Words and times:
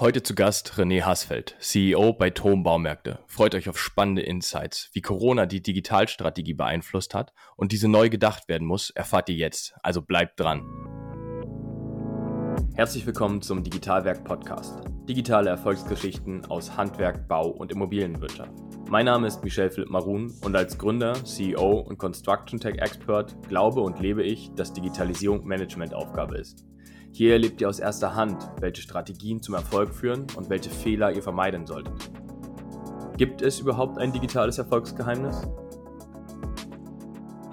Heute 0.00 0.22
zu 0.22 0.36
Gast 0.36 0.74
René 0.76 1.02
Hassfeld, 1.02 1.56
CEO 1.58 2.12
bei 2.12 2.30
Tom 2.30 2.62
Baumärkte. 2.62 3.18
Freut 3.26 3.56
euch 3.56 3.68
auf 3.68 3.80
spannende 3.80 4.22
Insights. 4.22 4.90
Wie 4.92 5.00
Corona 5.00 5.44
die 5.44 5.60
Digitalstrategie 5.60 6.54
beeinflusst 6.54 7.14
hat 7.14 7.32
und 7.56 7.72
diese 7.72 7.88
neu 7.88 8.08
gedacht 8.08 8.48
werden 8.48 8.64
muss, 8.64 8.90
erfahrt 8.90 9.28
ihr 9.28 9.34
jetzt. 9.34 9.74
Also 9.82 10.00
bleibt 10.00 10.38
dran. 10.38 10.62
Herzlich 12.76 13.04
willkommen 13.06 13.42
zum 13.42 13.64
Digitalwerk 13.64 14.22
Podcast. 14.22 14.84
Digitale 15.08 15.50
Erfolgsgeschichten 15.50 16.44
aus 16.44 16.76
Handwerk, 16.76 17.26
Bau 17.26 17.48
und 17.48 17.72
Immobilienwirtschaft. 17.72 18.52
Mein 18.88 19.06
Name 19.06 19.26
ist 19.26 19.42
Michel 19.42 19.68
Philipp 19.68 19.90
Marun 19.90 20.32
und 20.42 20.54
als 20.54 20.78
Gründer, 20.78 21.14
CEO 21.24 21.80
und 21.80 21.98
Construction 21.98 22.60
Tech 22.60 22.76
Expert 22.78 23.36
glaube 23.48 23.80
und 23.80 23.98
lebe 23.98 24.22
ich, 24.22 24.52
dass 24.54 24.72
Digitalisierung 24.72 25.44
Managementaufgabe 25.44 26.38
ist. 26.38 26.67
Hier 27.12 27.32
erlebt 27.32 27.60
ihr 27.60 27.68
aus 27.68 27.80
erster 27.80 28.14
Hand, 28.14 28.48
welche 28.60 28.82
Strategien 28.82 29.42
zum 29.42 29.54
Erfolg 29.54 29.94
führen 29.94 30.26
und 30.36 30.50
welche 30.50 30.70
Fehler 30.70 31.12
ihr 31.12 31.22
vermeiden 31.22 31.66
solltet. 31.66 31.94
Gibt 33.16 33.42
es 33.42 33.58
überhaupt 33.58 33.98
ein 33.98 34.12
digitales 34.12 34.58
Erfolgsgeheimnis? 34.58 35.42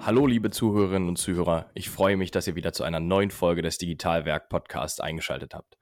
Hallo 0.00 0.26
liebe 0.26 0.50
Zuhörerinnen 0.50 1.08
und 1.08 1.16
Zuhörer, 1.16 1.68
ich 1.74 1.90
freue 1.90 2.16
mich, 2.16 2.30
dass 2.30 2.46
ihr 2.46 2.54
wieder 2.54 2.72
zu 2.72 2.84
einer 2.84 3.00
neuen 3.00 3.32
Folge 3.32 3.62
des 3.62 3.78
Digitalwerk 3.78 4.48
Podcasts 4.48 5.00
eingeschaltet 5.00 5.52
habt. 5.52 5.76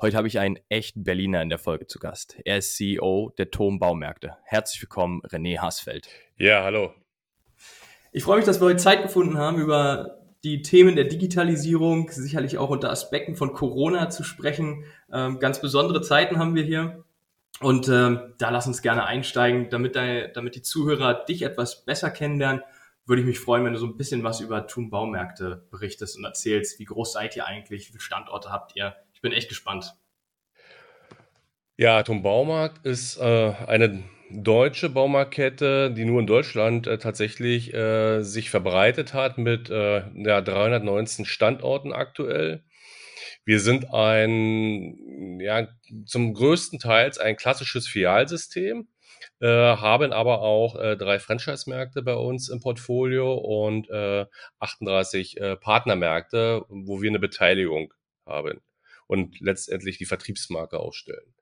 Heute 0.00 0.16
habe 0.16 0.28
ich 0.28 0.38
einen 0.38 0.58
echten 0.68 1.04
Berliner 1.04 1.42
in 1.42 1.50
der 1.50 1.58
Folge 1.58 1.86
zu 1.86 1.98
Gast. 1.98 2.36
Er 2.44 2.58
ist 2.58 2.76
CEO 2.76 3.34
der 3.36 3.50
Tom 3.50 3.78
Baumärkte. 3.78 4.36
Herzlich 4.44 4.80
willkommen, 4.80 5.20
René 5.22 5.58
Hassfeld. 5.58 6.08
Ja, 6.38 6.62
hallo. 6.64 6.94
Ich 8.12 8.22
freue 8.22 8.36
mich, 8.36 8.46
dass 8.46 8.60
wir 8.60 8.66
heute 8.66 8.76
Zeit 8.76 9.02
gefunden 9.02 9.36
haben, 9.36 9.58
über 9.58 10.25
die 10.46 10.62
Themen 10.62 10.94
der 10.94 11.06
Digitalisierung, 11.06 12.08
sicherlich 12.08 12.56
auch 12.56 12.70
unter 12.70 12.88
Aspekten 12.88 13.34
von 13.34 13.52
Corona 13.52 14.10
zu 14.10 14.22
sprechen. 14.22 14.84
Ähm, 15.12 15.40
ganz 15.40 15.60
besondere 15.60 16.02
Zeiten 16.02 16.38
haben 16.38 16.54
wir 16.54 16.62
hier. 16.62 17.04
Und 17.58 17.88
ähm, 17.88 18.34
da 18.38 18.50
lass 18.50 18.68
uns 18.68 18.80
gerne 18.80 19.06
einsteigen, 19.06 19.70
damit, 19.70 19.96
deine, 19.96 20.28
damit 20.28 20.54
die 20.54 20.62
Zuhörer 20.62 21.24
dich 21.24 21.42
etwas 21.42 21.84
besser 21.84 22.10
kennenlernen. 22.10 22.62
Würde 23.06 23.22
ich 23.22 23.26
mich 23.26 23.40
freuen, 23.40 23.64
wenn 23.64 23.72
du 23.72 23.78
so 23.80 23.86
ein 23.86 23.96
bisschen 23.96 24.22
was 24.22 24.40
über 24.40 24.68
Thun 24.68 24.88
Baumärkte 24.88 25.66
berichtest 25.68 26.16
und 26.16 26.24
erzählst. 26.24 26.78
Wie 26.78 26.84
groß 26.84 27.14
seid 27.14 27.34
ihr 27.34 27.44
eigentlich? 27.44 27.88
Wie 27.88 27.92
viele 27.92 28.00
Standorte 28.00 28.52
habt 28.52 28.76
ihr? 28.76 28.94
Ich 29.14 29.22
bin 29.22 29.32
echt 29.32 29.48
gespannt. 29.48 29.96
Ja, 31.76 32.04
Thun 32.04 32.22
Baumarkt 32.22 32.86
ist 32.86 33.16
äh, 33.16 33.52
eine 33.66 34.04
deutsche 34.30 34.88
Baumarktkette, 34.88 35.90
die 35.90 36.04
nur 36.04 36.20
in 36.20 36.26
Deutschland 36.26 36.86
äh, 36.86 36.98
tatsächlich 36.98 37.72
äh, 37.74 38.22
sich 38.22 38.50
verbreitet 38.50 39.14
hat 39.14 39.38
mit 39.38 39.70
äh, 39.70 40.02
ja, 40.14 40.40
319 40.40 41.24
Standorten 41.24 41.92
aktuell. 41.92 42.64
Wir 43.44 43.60
sind 43.60 43.92
ein, 43.92 45.38
ja, 45.40 45.68
zum 46.04 46.34
größten 46.34 46.80
Teils 46.80 47.18
ein 47.18 47.36
klassisches 47.36 47.86
Filialsystem, 47.86 48.88
äh, 49.40 49.46
haben 49.46 50.12
aber 50.12 50.40
auch 50.42 50.76
äh, 50.76 50.96
drei 50.96 51.18
Franchise-Märkte 51.20 52.02
bei 52.02 52.14
uns 52.14 52.48
im 52.48 52.60
Portfolio 52.60 53.34
und 53.34 53.88
äh, 53.90 54.26
38 54.58 55.40
äh, 55.40 55.56
Partnermärkte, 55.56 56.64
wo 56.68 57.00
wir 57.00 57.10
eine 57.10 57.20
Beteiligung 57.20 57.94
haben 58.26 58.60
und 59.06 59.38
letztendlich 59.40 59.98
die 59.98 60.06
Vertriebsmarke 60.06 60.80
ausstellen. 60.80 61.35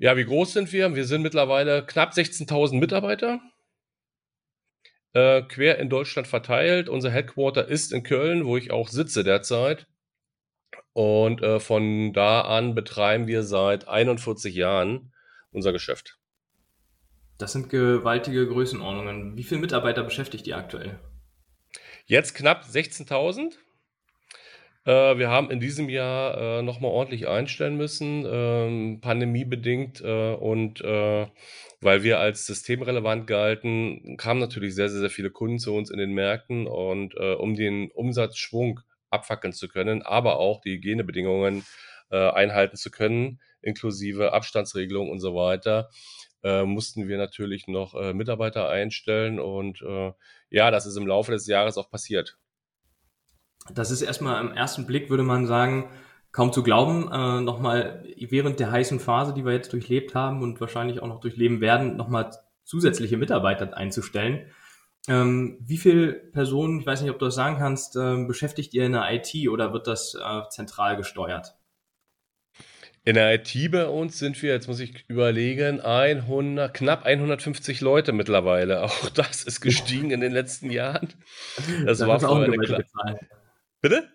Ja, 0.00 0.16
wie 0.16 0.24
groß 0.24 0.54
sind 0.54 0.72
wir? 0.72 0.94
Wir 0.94 1.04
sind 1.04 1.20
mittlerweile 1.20 1.84
knapp 1.84 2.14
16.000 2.14 2.78
Mitarbeiter, 2.78 3.38
äh, 5.12 5.42
quer 5.42 5.78
in 5.78 5.90
Deutschland 5.90 6.26
verteilt. 6.26 6.88
Unser 6.88 7.10
Headquarter 7.10 7.68
ist 7.68 7.92
in 7.92 8.02
Köln, 8.02 8.46
wo 8.46 8.56
ich 8.56 8.70
auch 8.70 8.88
sitze 8.88 9.24
derzeit. 9.24 9.86
Und 10.94 11.42
äh, 11.42 11.60
von 11.60 12.14
da 12.14 12.40
an 12.40 12.74
betreiben 12.74 13.26
wir 13.26 13.42
seit 13.42 13.88
41 13.88 14.54
Jahren 14.54 15.12
unser 15.50 15.70
Geschäft. 15.70 16.18
Das 17.36 17.52
sind 17.52 17.68
gewaltige 17.68 18.48
Größenordnungen. 18.48 19.36
Wie 19.36 19.44
viele 19.44 19.60
Mitarbeiter 19.60 20.02
beschäftigt 20.02 20.46
ihr 20.46 20.56
aktuell? 20.56 20.98
Jetzt 22.06 22.34
knapp 22.34 22.64
16.000. 22.64 23.52
Äh, 24.84 25.18
wir 25.18 25.28
haben 25.28 25.50
in 25.50 25.60
diesem 25.60 25.88
Jahr 25.88 26.58
äh, 26.58 26.62
nochmal 26.62 26.90
ordentlich 26.90 27.28
einstellen 27.28 27.76
müssen, 27.76 28.24
ähm, 28.26 29.00
pandemiebedingt 29.00 30.00
äh, 30.00 30.34
und 30.34 30.80
äh, 30.80 31.26
weil 31.80 32.02
wir 32.02 32.18
als 32.18 32.46
systemrelevant 32.46 33.26
galten, 33.26 34.16
kamen 34.16 34.40
natürlich 34.40 34.74
sehr, 34.74 34.88
sehr, 34.88 35.00
sehr 35.00 35.10
viele 35.10 35.30
Kunden 35.30 35.58
zu 35.58 35.74
uns 35.74 35.90
in 35.90 35.98
den 35.98 36.12
Märkten 36.12 36.66
und 36.66 37.14
äh, 37.16 37.34
um 37.34 37.54
den 37.54 37.90
Umsatzschwung 37.90 38.80
abfackeln 39.10 39.52
zu 39.52 39.68
können, 39.68 40.02
aber 40.02 40.38
auch 40.38 40.60
die 40.60 40.72
Hygienebedingungen 40.72 41.64
äh, 42.10 42.30
einhalten 42.30 42.76
zu 42.76 42.90
können, 42.90 43.40
inklusive 43.62 44.32
Abstandsregelung 44.32 45.10
und 45.10 45.20
so 45.20 45.34
weiter, 45.34 45.90
äh, 46.42 46.64
mussten 46.64 47.08
wir 47.08 47.18
natürlich 47.18 47.66
noch 47.66 47.94
äh, 47.94 48.14
Mitarbeiter 48.14 48.68
einstellen 48.68 49.38
und 49.40 49.82
äh, 49.82 50.12
ja, 50.50 50.70
das 50.70 50.86
ist 50.86 50.96
im 50.96 51.06
Laufe 51.06 51.32
des 51.32 51.46
Jahres 51.46 51.76
auch 51.76 51.90
passiert. 51.90 52.38
Das 53.68 53.90
ist 53.90 54.02
erstmal 54.02 54.44
im 54.44 54.52
ersten 54.52 54.86
Blick, 54.86 55.10
würde 55.10 55.22
man 55.22 55.46
sagen, 55.46 55.90
kaum 56.32 56.52
zu 56.52 56.62
glauben. 56.62 57.10
Äh, 57.12 57.40
nochmal 57.40 58.04
während 58.16 58.60
der 58.60 58.70
heißen 58.70 59.00
Phase, 59.00 59.34
die 59.34 59.44
wir 59.44 59.52
jetzt 59.52 59.72
durchlebt 59.72 60.14
haben 60.14 60.42
und 60.42 60.60
wahrscheinlich 60.60 61.02
auch 61.02 61.08
noch 61.08 61.20
durchleben 61.20 61.60
werden, 61.60 61.96
nochmal 61.96 62.30
zusätzliche 62.64 63.16
Mitarbeiter 63.16 63.76
einzustellen. 63.76 64.46
Ähm, 65.08 65.58
wie 65.60 65.78
viele 65.78 66.12
Personen, 66.12 66.80
ich 66.80 66.86
weiß 66.86 67.00
nicht, 67.02 67.10
ob 67.10 67.18
du 67.18 67.24
das 67.24 67.34
sagen 67.34 67.56
kannst, 67.58 67.96
äh, 67.96 68.24
beschäftigt 68.26 68.74
ihr 68.74 68.84
in 68.84 68.92
der 68.92 69.10
IT 69.12 69.48
oder 69.48 69.72
wird 69.72 69.86
das 69.86 70.14
äh, 70.14 70.42
zentral 70.50 70.96
gesteuert? 70.96 71.56
In 73.02 73.14
der 73.14 73.34
IT 73.34 73.70
bei 73.70 73.86
uns 73.86 74.18
sind 74.18 74.40
wir, 74.42 74.52
jetzt 74.52 74.68
muss 74.68 74.78
ich 74.78 75.06
überlegen, 75.08 75.80
100, 75.80 76.74
knapp 76.74 77.06
150 77.06 77.80
Leute 77.80 78.12
mittlerweile. 78.12 78.82
Auch 78.84 79.08
das 79.08 79.42
ist 79.42 79.62
gestiegen 79.62 80.10
in 80.10 80.20
den 80.20 80.32
letzten 80.32 80.70
Jahren. 80.70 81.08
Das, 81.86 81.98
das 81.98 82.06
war 82.06 82.20
vorher 82.20 82.52
eine, 82.52 82.62
eine 82.62 82.86
Zahl. 82.86 83.20
Bitte? 83.80 84.08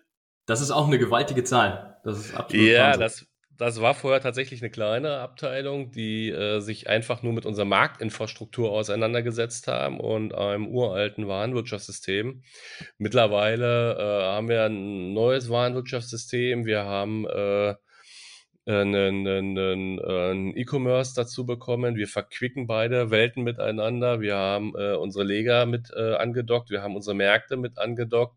Das 0.46 0.60
ist 0.60 0.70
auch 0.70 0.86
eine 0.86 0.98
gewaltige 0.98 1.44
Zahl. 1.44 1.98
Das 2.04 2.18
ist 2.18 2.34
absolut 2.34 2.66
Ja, 2.66 2.96
das, 2.96 3.26
das 3.58 3.80
war 3.80 3.94
vorher 3.94 4.20
tatsächlich 4.20 4.62
eine 4.62 4.70
kleine 4.70 5.18
Abteilung, 5.18 5.90
die 5.90 6.30
äh, 6.30 6.60
sich 6.60 6.88
einfach 6.88 7.22
nur 7.22 7.32
mit 7.32 7.46
unserer 7.46 7.64
Marktinfrastruktur 7.64 8.70
auseinandergesetzt 8.70 9.66
haben 9.66 9.98
und 9.98 10.34
einem 10.34 10.68
uralten 10.68 11.26
Warenwirtschaftssystem. 11.26 12.42
Mittlerweile 12.98 13.96
äh, 13.98 14.22
haben 14.24 14.48
wir 14.48 14.64
ein 14.64 15.12
neues 15.14 15.48
Warenwirtschaftssystem. 15.48 16.66
Wir 16.66 16.84
haben 16.84 17.26
äh, 17.26 17.74
einen, 18.66 19.26
einen, 19.26 20.00
einen 20.00 20.56
E-Commerce 20.56 21.14
dazu 21.14 21.46
bekommen. 21.46 21.96
Wir 21.96 22.08
verquicken 22.08 22.66
beide 22.66 23.10
Welten 23.10 23.44
miteinander. 23.44 24.20
Wir 24.20 24.36
haben 24.36 24.74
äh, 24.76 24.94
unsere 24.94 25.24
Lega 25.24 25.66
mit 25.66 25.90
äh, 25.96 26.14
angedockt. 26.14 26.70
Wir 26.70 26.82
haben 26.82 26.96
unsere 26.96 27.14
Märkte 27.14 27.56
mit 27.56 27.78
angedockt. 27.78 28.36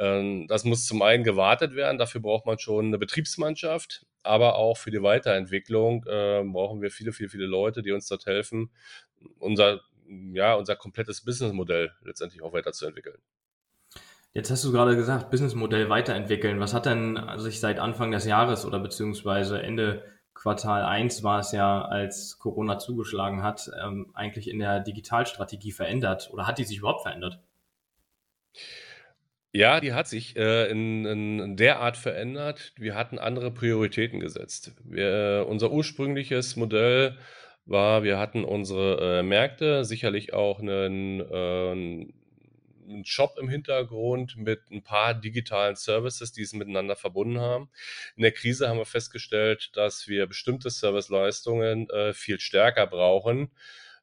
Ähm, 0.00 0.46
das 0.48 0.64
muss 0.64 0.86
zum 0.86 1.02
einen 1.02 1.24
gewartet 1.24 1.74
werden, 1.74 1.98
dafür 1.98 2.22
braucht 2.22 2.46
man 2.46 2.58
schon 2.58 2.86
eine 2.86 2.98
Betriebsmannschaft, 2.98 4.06
aber 4.22 4.56
auch 4.56 4.78
für 4.78 4.90
die 4.90 5.02
Weiterentwicklung 5.02 6.04
äh, 6.06 6.42
brauchen 6.42 6.80
wir 6.80 6.90
viele, 6.90 7.12
viele, 7.12 7.28
viele 7.28 7.44
Leute, 7.44 7.82
die 7.82 7.92
uns 7.92 8.08
dort 8.08 8.24
helfen, 8.24 8.70
unser, 9.38 9.82
ja, 10.32 10.54
unser 10.54 10.74
komplettes 10.74 11.22
Businessmodell 11.22 11.92
letztendlich 12.02 12.42
auch 12.42 12.54
weiterzuentwickeln. 12.54 13.18
Jetzt 14.32 14.50
hast 14.50 14.64
du 14.64 14.72
gerade 14.72 14.96
gesagt, 14.96 15.30
Businessmodell 15.30 15.90
weiterentwickeln. 15.90 16.60
Was 16.60 16.72
hat 16.72 16.86
denn 16.86 17.20
sich 17.36 17.60
seit 17.60 17.78
Anfang 17.78 18.10
des 18.10 18.24
Jahres 18.24 18.64
oder 18.64 18.78
beziehungsweise 18.78 19.60
Ende 19.60 20.04
Quartal 20.32 20.82
1 20.84 21.22
war 21.22 21.40
es 21.40 21.52
ja, 21.52 21.82
als 21.82 22.38
Corona 22.38 22.78
zugeschlagen 22.78 23.42
hat, 23.42 23.70
ähm, 23.82 24.12
eigentlich 24.14 24.48
in 24.48 24.60
der 24.60 24.80
Digitalstrategie 24.80 25.72
verändert 25.72 26.30
oder 26.32 26.46
hat 26.46 26.56
die 26.56 26.64
sich 26.64 26.78
überhaupt 26.78 27.02
verändert? 27.02 27.40
Ja, 29.52 29.80
die 29.80 29.92
hat 29.92 30.06
sich 30.06 30.36
äh, 30.36 30.70
in, 30.70 31.04
in 31.04 31.56
der 31.56 31.80
Art 31.80 31.96
verändert. 31.96 32.72
Wir 32.76 32.94
hatten 32.94 33.18
andere 33.18 33.50
Prioritäten 33.50 34.20
gesetzt. 34.20 34.72
Wir, 34.84 35.44
unser 35.48 35.72
ursprüngliches 35.72 36.54
Modell 36.54 37.18
war, 37.66 38.04
wir 38.04 38.18
hatten 38.18 38.44
unsere 38.44 39.18
äh, 39.18 39.22
Märkte, 39.24 39.84
sicherlich 39.84 40.32
auch 40.34 40.60
einen, 40.60 41.20
äh, 41.20 41.70
einen 41.72 43.04
Shop 43.04 43.38
im 43.40 43.48
Hintergrund 43.48 44.36
mit 44.36 44.70
ein 44.70 44.84
paar 44.84 45.14
digitalen 45.14 45.74
Services, 45.74 46.30
die 46.30 46.42
es 46.42 46.52
miteinander 46.52 46.94
verbunden 46.94 47.40
haben. 47.40 47.70
In 48.14 48.22
der 48.22 48.32
Krise 48.32 48.68
haben 48.68 48.78
wir 48.78 48.86
festgestellt, 48.86 49.70
dass 49.74 50.06
wir 50.06 50.28
bestimmte 50.28 50.70
Serviceleistungen 50.70 51.90
äh, 51.90 52.12
viel 52.12 52.38
stärker 52.38 52.86
brauchen 52.86 53.50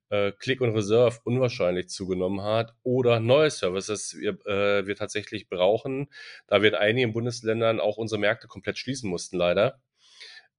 äh, 0.09 0.31
Click 0.31 0.61
und 0.61 0.71
Reserve 0.71 1.19
unwahrscheinlich 1.23 1.89
zugenommen 1.89 2.41
hat 2.41 2.73
oder 2.83 3.19
neue 3.19 3.49
Services 3.51 4.15
wir, 4.19 4.37
äh, 4.45 4.87
wir 4.87 4.95
tatsächlich 4.95 5.49
brauchen, 5.49 6.07
da 6.47 6.61
wir 6.61 6.69
in 6.69 6.75
einigen 6.75 7.13
Bundesländern 7.13 7.79
auch 7.79 7.97
unsere 7.97 8.19
Märkte 8.19 8.47
komplett 8.47 8.77
schließen 8.77 9.09
mussten, 9.09 9.37
leider. 9.37 9.81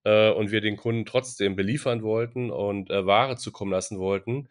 Äh, 0.05 0.31
und 0.31 0.51
wir 0.53 0.61
den 0.61 0.77
Kunden 0.77 1.07
trotzdem 1.07 1.57
beliefern 1.57 2.03
wollten 2.03 2.51
und 2.51 2.91
äh, 2.91 3.07
Ware 3.07 3.37
zukommen 3.37 3.73
lassen 3.73 3.99
wollten. 3.99 4.49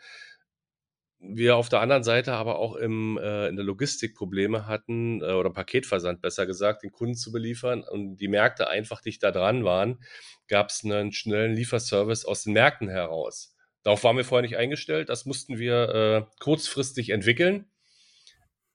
wir 1.19 1.55
auf 1.55 1.69
der 1.69 1.81
anderen 1.81 2.03
Seite 2.03 2.33
aber 2.33 2.59
auch 2.59 2.75
im, 2.75 3.17
äh, 3.17 3.47
in 3.47 3.55
der 3.55 3.65
Logistik 3.65 4.15
Probleme 4.15 4.67
hatten, 4.67 5.21
äh, 5.21 5.31
oder 5.33 5.49
Paketversand 5.49 6.21
besser 6.21 6.45
gesagt, 6.45 6.83
den 6.83 6.91
Kunden 6.91 7.15
zu 7.15 7.31
beliefern 7.31 7.83
und 7.83 8.17
die 8.17 8.27
Märkte 8.27 8.67
einfach 8.69 9.01
dicht 9.01 9.23
da 9.23 9.31
dran 9.31 9.63
waren, 9.65 9.99
gab 10.47 10.69
es 10.69 10.83
einen 10.83 11.11
schnellen 11.11 11.53
Lieferservice 11.55 12.25
aus 12.25 12.43
den 12.43 12.53
Märkten 12.53 12.89
heraus. 12.89 13.56
Darauf 13.87 14.03
waren 14.03 14.17
wir 14.17 14.25
vorher 14.25 14.41
nicht 14.41 14.57
eingestellt, 14.57 15.07
das 15.07 15.25
mussten 15.25 15.59
wir 15.59 15.87
äh, 15.95 16.25
kurzfristig 16.41 17.11
entwickeln. 17.11 17.71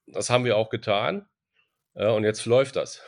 Das 0.06 0.30
haben 0.30 0.46
wir 0.46 0.56
auch 0.56 0.70
getan 0.70 1.28
äh, 1.92 2.10
und 2.10 2.24
jetzt 2.24 2.46
läuft 2.46 2.76
das. 2.76 3.02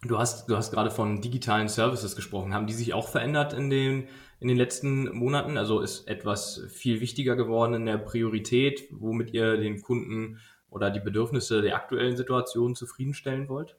Du 0.00 0.18
hast, 0.18 0.48
du 0.48 0.56
hast 0.56 0.70
gerade 0.70 0.90
von 0.90 1.20
digitalen 1.20 1.68
Services 1.68 2.16
gesprochen. 2.16 2.54
Haben 2.54 2.66
die 2.66 2.72
sich 2.72 2.94
auch 2.94 3.10
verändert 3.10 3.52
in 3.52 3.68
den, 3.68 4.08
in 4.40 4.48
den 4.48 4.56
letzten 4.56 5.14
Monaten? 5.14 5.58
Also 5.58 5.80
ist 5.80 6.08
etwas 6.08 6.62
viel 6.72 7.02
wichtiger 7.02 7.36
geworden 7.36 7.74
in 7.74 7.84
der 7.84 7.98
Priorität, 7.98 8.84
womit 8.90 9.34
ihr 9.34 9.58
den 9.58 9.82
Kunden 9.82 10.40
oder 10.70 10.90
die 10.90 11.00
Bedürfnisse 11.00 11.60
der 11.60 11.76
aktuellen 11.76 12.16
Situation 12.16 12.74
zufriedenstellen 12.74 13.50
wollt? 13.50 13.76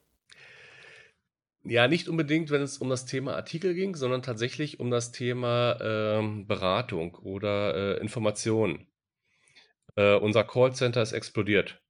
Ja, 1.67 1.87
nicht 1.87 2.07
unbedingt, 2.07 2.51
wenn 2.51 2.61
es 2.61 2.77
um 2.77 2.89
das 2.89 3.05
Thema 3.05 3.35
Artikel 3.35 3.73
ging, 3.73 3.95
sondern 3.95 4.21
tatsächlich 4.21 4.79
um 4.79 4.91
das 4.91 5.11
Thema 5.11 5.77
ähm, 5.81 6.45
Beratung 6.45 7.15
oder 7.15 7.97
äh, 7.97 8.01
Information. 8.01 8.85
Äh, 9.95 10.15
unser 10.15 10.43
Callcenter 10.43 11.01
ist 11.01 11.13
explodiert. 11.13 11.81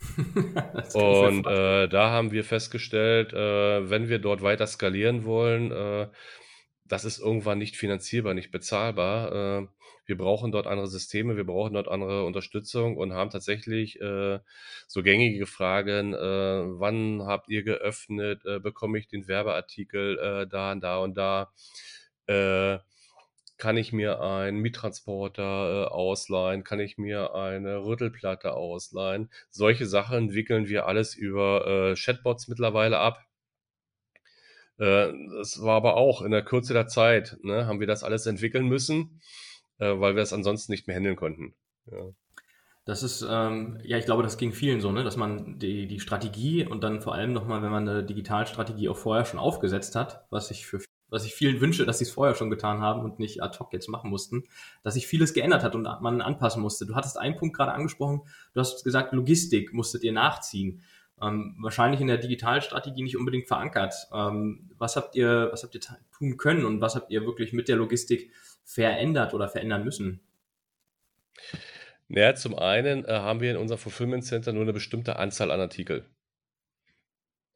Und 0.92 1.46
äh, 1.46 1.88
da 1.88 2.10
haben 2.10 2.32
wir 2.32 2.44
festgestellt, 2.44 3.32
äh, 3.32 3.88
wenn 3.88 4.10
wir 4.10 4.18
dort 4.18 4.42
weiter 4.42 4.66
skalieren 4.66 5.24
wollen, 5.24 5.72
äh, 5.72 6.08
das 6.84 7.06
ist 7.06 7.18
irgendwann 7.18 7.58
nicht 7.58 7.76
finanzierbar, 7.76 8.34
nicht 8.34 8.50
bezahlbar. 8.50 9.70
Äh, 10.04 10.08
wir 10.08 10.16
brauchen 10.16 10.52
dort 10.52 10.66
andere 10.66 10.86
Systeme, 10.86 11.36
wir 11.36 11.44
brauchen 11.44 11.74
dort 11.74 11.88
andere 11.88 12.24
Unterstützung 12.24 12.96
und 12.96 13.12
haben 13.12 13.30
tatsächlich 13.30 14.00
äh, 14.00 14.38
so 14.86 15.02
gängige 15.02 15.46
Fragen, 15.46 16.14
äh, 16.14 16.18
wann 16.18 17.22
habt 17.24 17.48
ihr 17.48 17.62
geöffnet, 17.62 18.42
bekomme 18.62 18.98
ich 18.98 19.08
den 19.08 19.28
Werbeartikel 19.28 20.46
da 20.50 20.72
und 20.72 20.80
da 20.80 20.98
und 20.98 21.16
da 21.16 21.52
kann 23.56 23.76
ich 23.76 23.92
mir 23.92 24.20
einen 24.20 24.58
Miettransporter 24.58 25.42
äh, 25.42 25.86
ausleihen? 25.86 26.64
Kann 26.64 26.80
ich 26.80 26.98
mir 26.98 27.34
eine 27.34 27.84
Rüttelplatte 27.84 28.52
ausleihen? 28.52 29.30
Solche 29.50 29.86
Sachen 29.86 30.34
wickeln 30.34 30.68
wir 30.68 30.86
alles 30.86 31.14
über 31.14 31.66
äh, 31.66 31.94
Chatbots 31.94 32.48
mittlerweile 32.48 32.98
ab. 32.98 33.24
Äh, 34.78 35.12
das 35.38 35.62
war 35.62 35.76
aber 35.76 35.96
auch 35.96 36.22
in 36.22 36.32
der 36.32 36.42
Kürze 36.42 36.72
der 36.74 36.88
Zeit, 36.88 37.36
ne, 37.42 37.66
haben 37.66 37.80
wir 37.80 37.86
das 37.86 38.02
alles 38.02 38.26
entwickeln 38.26 38.66
müssen, 38.66 39.20
äh, 39.78 39.98
weil 39.98 40.16
wir 40.16 40.22
es 40.22 40.32
ansonsten 40.32 40.72
nicht 40.72 40.86
mehr 40.86 40.96
handeln 40.96 41.16
konnten. 41.16 41.54
Ja. 41.90 42.10
Das 42.86 43.02
ist, 43.02 43.26
ähm, 43.28 43.78
ja, 43.82 43.96
ich 43.96 44.04
glaube, 44.04 44.22
das 44.22 44.36
ging 44.36 44.52
vielen 44.52 44.82
so, 44.82 44.92
ne, 44.92 45.04
dass 45.04 45.16
man 45.16 45.58
die, 45.58 45.86
die 45.86 46.00
Strategie 46.00 46.66
und 46.66 46.84
dann 46.84 47.00
vor 47.00 47.14
allem 47.14 47.32
nochmal, 47.32 47.62
wenn 47.62 47.70
man 47.70 47.88
eine 47.88 48.04
Digitalstrategie 48.04 48.90
auch 48.90 48.96
vorher 48.96 49.24
schon 49.24 49.40
aufgesetzt 49.40 49.96
hat, 49.96 50.26
was 50.30 50.50
ich 50.50 50.66
für 50.66 50.80
was 51.14 51.24
ich 51.24 51.34
vielen 51.34 51.60
wünsche, 51.60 51.86
dass 51.86 51.98
sie 51.98 52.04
es 52.04 52.10
vorher 52.10 52.34
schon 52.34 52.50
getan 52.50 52.80
haben 52.80 53.02
und 53.02 53.20
nicht 53.20 53.40
ad 53.40 53.56
hoc 53.60 53.72
jetzt 53.72 53.88
machen 53.88 54.10
mussten, 54.10 54.42
dass 54.82 54.94
sich 54.94 55.06
vieles 55.06 55.32
geändert 55.32 55.62
hat 55.62 55.76
und 55.76 55.84
man 55.84 56.20
anpassen 56.20 56.60
musste. 56.60 56.86
Du 56.86 56.96
hattest 56.96 57.18
einen 57.18 57.36
Punkt 57.36 57.56
gerade 57.56 57.72
angesprochen, 57.72 58.22
du 58.52 58.60
hast 58.60 58.82
gesagt, 58.82 59.12
Logistik 59.12 59.72
musstet 59.72 60.02
ihr 60.02 60.12
nachziehen. 60.12 60.82
Ähm, 61.22 61.56
wahrscheinlich 61.60 62.00
in 62.00 62.08
der 62.08 62.18
Digitalstrategie 62.18 63.02
nicht 63.02 63.16
unbedingt 63.16 63.46
verankert. 63.46 63.94
Ähm, 64.12 64.70
was 64.76 64.96
habt 64.96 65.14
ihr, 65.14 65.50
was 65.52 65.62
habt 65.62 65.76
ihr 65.76 65.80
tun 66.18 66.36
können 66.36 66.64
und 66.64 66.80
was 66.80 66.96
habt 66.96 67.12
ihr 67.12 67.24
wirklich 67.24 67.52
mit 67.52 67.68
der 67.68 67.76
Logistik 67.76 68.32
verändert 68.64 69.34
oder 69.34 69.48
verändern 69.48 69.84
müssen? 69.84 70.20
Naja, 72.08 72.34
zum 72.34 72.54
einen 72.58 73.04
äh, 73.04 73.12
haben 73.12 73.40
wir 73.40 73.50
in 73.50 73.56
unserem 73.56 73.78
Fulfillment 73.78 74.24
Center 74.24 74.52
nur 74.52 74.62
eine 74.62 74.72
bestimmte 74.72 75.16
Anzahl 75.16 75.50
an 75.50 75.60
Artikel. 75.60 76.04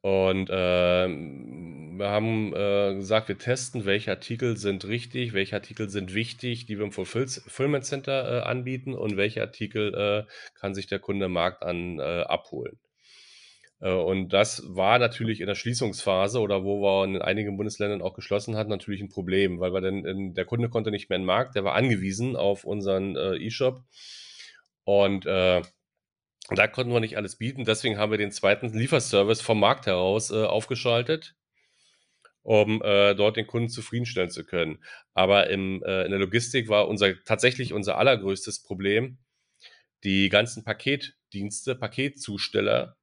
Und 0.01 0.49
ähm, 0.49 1.97
wir 1.97 2.09
haben 2.09 2.53
äh, 2.55 2.95
gesagt, 2.95 3.27
wir 3.27 3.37
testen, 3.37 3.85
welche 3.85 4.11
Artikel 4.11 4.55
sind 4.55 4.85
richtig, 4.85 5.33
welche 5.33 5.55
Artikel 5.55 5.89
sind 5.89 6.13
wichtig, 6.13 6.65
die 6.65 6.77
wir 6.77 6.85
im 6.85 6.93
Fulfillment 6.93 7.83
Center 7.85 8.39
äh, 8.39 8.41
anbieten 8.43 8.93
und 8.93 9.17
welche 9.17 9.41
Artikel 9.41 9.93
äh, 9.93 10.31
kann 10.59 10.73
sich 10.73 10.87
der 10.87 10.99
Kunde 10.99 11.25
im 11.25 11.33
Markt 11.33 11.63
an 11.63 11.99
äh, 11.99 12.21
abholen. 12.21 12.79
Äh, 13.79 13.91
und 13.91 14.29
das 14.29 14.63
war 14.67 14.99
natürlich 14.99 15.41
in 15.41 15.47
der 15.47 15.55
Schließungsphase 15.55 16.39
oder 16.39 16.63
wo 16.63 16.81
wir 16.81 17.05
in 17.05 17.21
einigen 17.21 17.57
Bundesländern 17.57 18.01
auch 18.01 18.13
geschlossen 18.13 18.55
hatten, 18.55 18.69
natürlich 18.69 19.01
ein 19.01 19.09
Problem, 19.09 19.59
weil 19.59 19.73
wir 19.73 19.81
dann, 19.81 20.05
in, 20.05 20.33
der 20.33 20.45
Kunde 20.45 20.69
konnte 20.69 20.91
nicht 20.91 21.09
mehr 21.09 21.17
in 21.17 21.23
den 21.23 21.27
Markt, 21.27 21.55
der 21.55 21.63
war 21.63 21.75
angewiesen 21.75 22.35
auf 22.35 22.63
unseren 22.63 23.15
äh, 23.15 23.35
E-Shop. 23.37 23.83
Und 24.83 25.25
äh, 25.25 25.61
da 26.51 26.67
konnten 26.67 26.91
wir 26.91 26.99
nicht 26.99 27.17
alles 27.17 27.37
bieten, 27.37 27.63
deswegen 27.63 27.97
haben 27.97 28.11
wir 28.11 28.17
den 28.17 28.31
zweiten 28.31 28.69
Lieferservice 28.69 29.41
vom 29.41 29.59
Markt 29.59 29.85
heraus 29.85 30.31
äh, 30.31 30.43
aufgeschaltet, 30.43 31.35
um 32.41 32.81
äh, 32.81 33.13
dort 33.13 33.37
den 33.37 33.45
Kunden 33.45 33.69
zufriedenstellen 33.69 34.31
zu 34.31 34.43
können. 34.43 34.83
Aber 35.13 35.49
im, 35.49 35.83
äh, 35.83 36.05
in 36.05 36.11
der 36.11 36.19
Logistik 36.19 36.67
war 36.67 36.87
unser 36.87 37.23
tatsächlich 37.23 37.73
unser 37.73 37.97
allergrößtes 37.97 38.63
Problem 38.63 39.19
die 40.03 40.29
ganzen 40.29 40.63
Paketdienste, 40.63 41.75
Paketzusteller. 41.75 42.97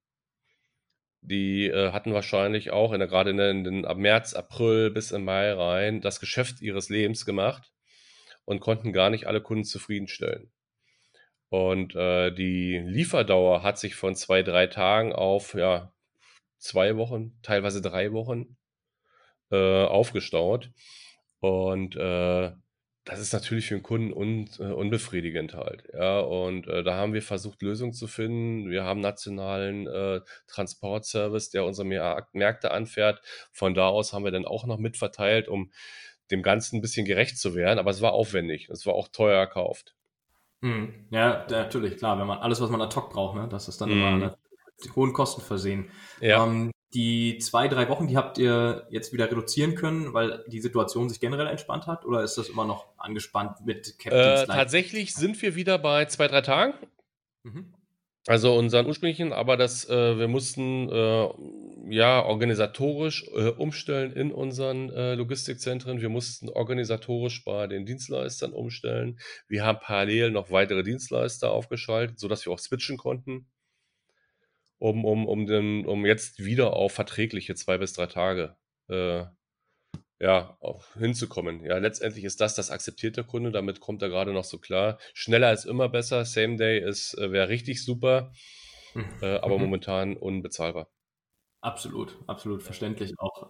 Die 1.21 1.67
äh, 1.67 1.91
hatten 1.91 2.13
wahrscheinlich 2.13 2.71
auch 2.71 2.93
in 2.93 2.99
der, 2.99 3.07
gerade 3.07 3.31
in 3.31 3.37
den, 3.37 3.57
in 3.57 3.63
den 3.63 3.85
ab 3.85 3.97
März, 3.97 4.33
April 4.33 4.91
bis 4.91 5.11
im 5.11 5.25
Mai 5.25 5.51
rein 5.53 6.01
das 6.01 6.19
Geschäft 6.19 6.61
ihres 6.61 6.89
Lebens 6.89 7.25
gemacht 7.25 7.71
und 8.45 8.61
konnten 8.61 8.93
gar 8.93 9.09
nicht 9.09 9.27
alle 9.27 9.41
Kunden 9.41 9.65
zufriedenstellen. 9.65 10.51
Und 11.49 11.95
äh, 11.95 12.31
die 12.31 12.77
Lieferdauer 12.79 13.63
hat 13.63 13.79
sich 13.79 13.95
von 13.95 14.15
zwei, 14.15 14.43
drei 14.43 14.67
Tagen 14.67 15.13
auf 15.13 15.53
ja, 15.53 15.93
zwei 16.57 16.97
Wochen, 16.97 17.39
teilweise 17.41 17.81
drei 17.81 18.11
Wochen 18.11 18.57
äh, 19.51 19.85
aufgestaut. 19.85 20.71
Und 21.39 21.95
äh, 21.95 22.51
das 23.07 23.21
ist 23.21 23.31
natürlich 23.31 23.67
für 23.67 23.75
den 23.75 23.83
Kunden 23.83 24.11
un, 24.11 24.49
äh, 24.59 24.63
unbefriedigend 24.63 25.53
halt. 25.53 25.83
Ja, 25.93 26.19
und 26.19 26.67
äh, 26.67 26.83
da 26.83 26.95
haben 26.95 27.13
wir 27.13 27.21
versucht, 27.21 27.61
Lösungen 27.61 27.93
zu 27.93 28.05
finden. 28.05 28.69
Wir 28.69 28.83
haben 28.83 28.99
nationalen 28.99 29.87
äh, 29.87 30.19
Transportservice, 30.47 31.49
der 31.49 31.63
unsere 31.63 31.87
Märkte 31.87 32.71
anfährt. 32.71 33.21
Von 33.53 33.73
da 33.73 33.87
aus 33.87 34.11
haben 34.11 34.25
wir 34.25 34.31
dann 34.31 34.45
auch 34.45 34.65
noch 34.65 34.77
mitverteilt, 34.77 35.47
um 35.47 35.71
dem 36.31 36.43
Ganzen 36.43 36.77
ein 36.77 36.81
bisschen 36.81 37.05
gerecht 37.05 37.37
zu 37.37 37.55
werden. 37.55 37.79
Aber 37.79 37.91
es 37.91 38.01
war 38.01 38.11
aufwendig. 38.11 38.67
Es 38.69 38.85
war 38.85 38.93
auch 38.93 39.07
teuer 39.07 39.39
erkauft. 39.39 39.95
Mhm. 40.59 41.07
Ja, 41.09 41.45
natürlich, 41.49 41.95
klar, 41.95 42.19
wenn 42.19 42.27
man 42.27 42.39
alles, 42.39 42.59
was 42.59 42.69
man 42.69 42.81
ad 42.81 42.93
hoc 42.93 43.09
braucht, 43.09 43.37
ne, 43.37 43.47
das 43.47 43.69
ist 43.69 43.79
dann 43.79 43.89
mhm. 43.89 43.95
immer 43.95 44.17
mit 44.17 44.95
hohen 44.97 45.13
Kosten 45.13 45.41
versehen. 45.41 45.89
Ja. 46.19 46.45
Ähm, 46.45 46.71
die 46.93 47.37
zwei, 47.39 47.67
drei 47.67 47.89
Wochen, 47.89 48.07
die 48.07 48.15
habt 48.15 48.37
ihr 48.37 48.87
jetzt 48.89 49.11
wieder 49.11 49.29
reduzieren 49.29 49.75
können, 49.75 50.13
weil 50.13 50.43
die 50.47 50.61
Situation 50.61 51.09
sich 51.09 51.19
generell 51.19 51.47
entspannt 51.47 51.85
hat 51.85 52.05
oder 52.05 52.23
ist 52.23 52.37
das 52.37 52.49
immer 52.49 52.65
noch 52.65 52.87
angespannt 52.97 53.65
mit 53.65 53.99
Captain's 53.99 54.43
äh, 54.43 54.47
Tatsächlich 54.47 55.13
sind 55.13 55.41
wir 55.41 55.55
wieder 55.55 55.77
bei 55.79 56.05
zwei, 56.05 56.27
drei 56.27 56.41
Tagen. 56.41 56.73
Mhm. 57.43 57.73
Also 58.27 58.57
unseren 58.57 58.87
ursprünglichen, 58.87 59.31
aber 59.31 59.55
das, 59.55 59.87
äh, 59.89 60.17
wir 60.17 60.27
mussten 60.27 60.89
äh, 60.89 61.29
ja 61.89 62.25
organisatorisch 62.25 63.25
äh, 63.33 63.51
umstellen 63.51 64.11
in 64.11 64.33
unseren 64.33 64.89
äh, 64.89 65.15
Logistikzentren. 65.15 66.01
Wir 66.01 66.09
mussten 66.09 66.49
organisatorisch 66.49 67.45
bei 67.45 67.67
den 67.67 67.85
Dienstleistern 67.85 68.51
umstellen. 68.51 69.17
Wir 69.47 69.65
haben 69.65 69.79
parallel 69.81 70.31
noch 70.31 70.51
weitere 70.51 70.83
Dienstleister 70.83 71.51
aufgeschaltet, 71.51 72.19
sodass 72.19 72.45
wir 72.45 72.51
auch 72.51 72.59
switchen 72.59 72.97
konnten, 72.97 73.47
um, 74.79 75.05
um, 75.05 75.27
um, 75.27 75.45
den, 75.45 75.85
um 75.85 76.05
jetzt 76.05 76.43
wieder 76.43 76.73
auf 76.73 76.93
verträgliche 76.93 77.55
zwei 77.55 77.77
bis 77.77 77.93
drei 77.93 78.07
Tage 78.07 78.55
äh, 78.89 79.25
ja, 80.19 80.57
hinzukommen. 80.97 81.63
Ja, 81.63 81.77
letztendlich 81.77 82.23
ist 82.25 82.41
das 82.41 82.55
das 82.55 82.71
akzeptierte 82.71 83.23
Kunde, 83.23 83.51
damit 83.51 83.79
kommt 83.79 84.01
er 84.01 84.09
gerade 84.09 84.33
noch 84.33 84.43
so 84.43 84.57
klar. 84.57 84.97
Schneller 85.13 85.53
ist 85.53 85.65
immer 85.65 85.89
besser, 85.89 86.25
Same 86.25 86.57
Day 86.57 86.79
ist 86.79 87.13
äh, 87.17 87.31
wäre 87.31 87.49
richtig 87.49 87.83
super, 87.83 88.31
mhm. 88.93 89.05
äh, 89.21 89.37
aber 89.37 89.57
mhm. 89.57 89.63
momentan 89.63 90.17
unbezahlbar. 90.17 90.89
Absolut, 91.61 92.15
absolut 92.27 92.61
verständlich 92.61 93.13
auch. 93.17 93.49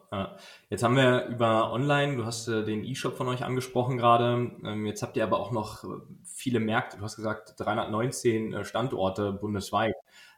Jetzt 0.70 0.82
haben 0.82 0.96
wir 0.96 1.26
über 1.26 1.74
Online, 1.74 2.16
du 2.16 2.26
hast 2.26 2.48
äh, 2.48 2.64
den 2.64 2.86
E-Shop 2.86 3.18
von 3.18 3.28
euch 3.28 3.44
angesprochen 3.44 3.98
gerade. 3.98 4.50
Ähm, 4.66 4.86
jetzt 4.86 5.02
habt 5.02 5.18
ihr 5.18 5.24
aber 5.24 5.40
auch 5.40 5.52
noch 5.52 5.84
äh, 5.84 5.88
viele 6.24 6.62
Märkte. 6.62 6.98
Du 6.98 7.04
hast 7.04 7.18
gesagt 7.18 7.56
319 7.58 8.54
äh, 8.54 8.64
Standorte 8.64 9.34
bundesweit. 9.34 9.94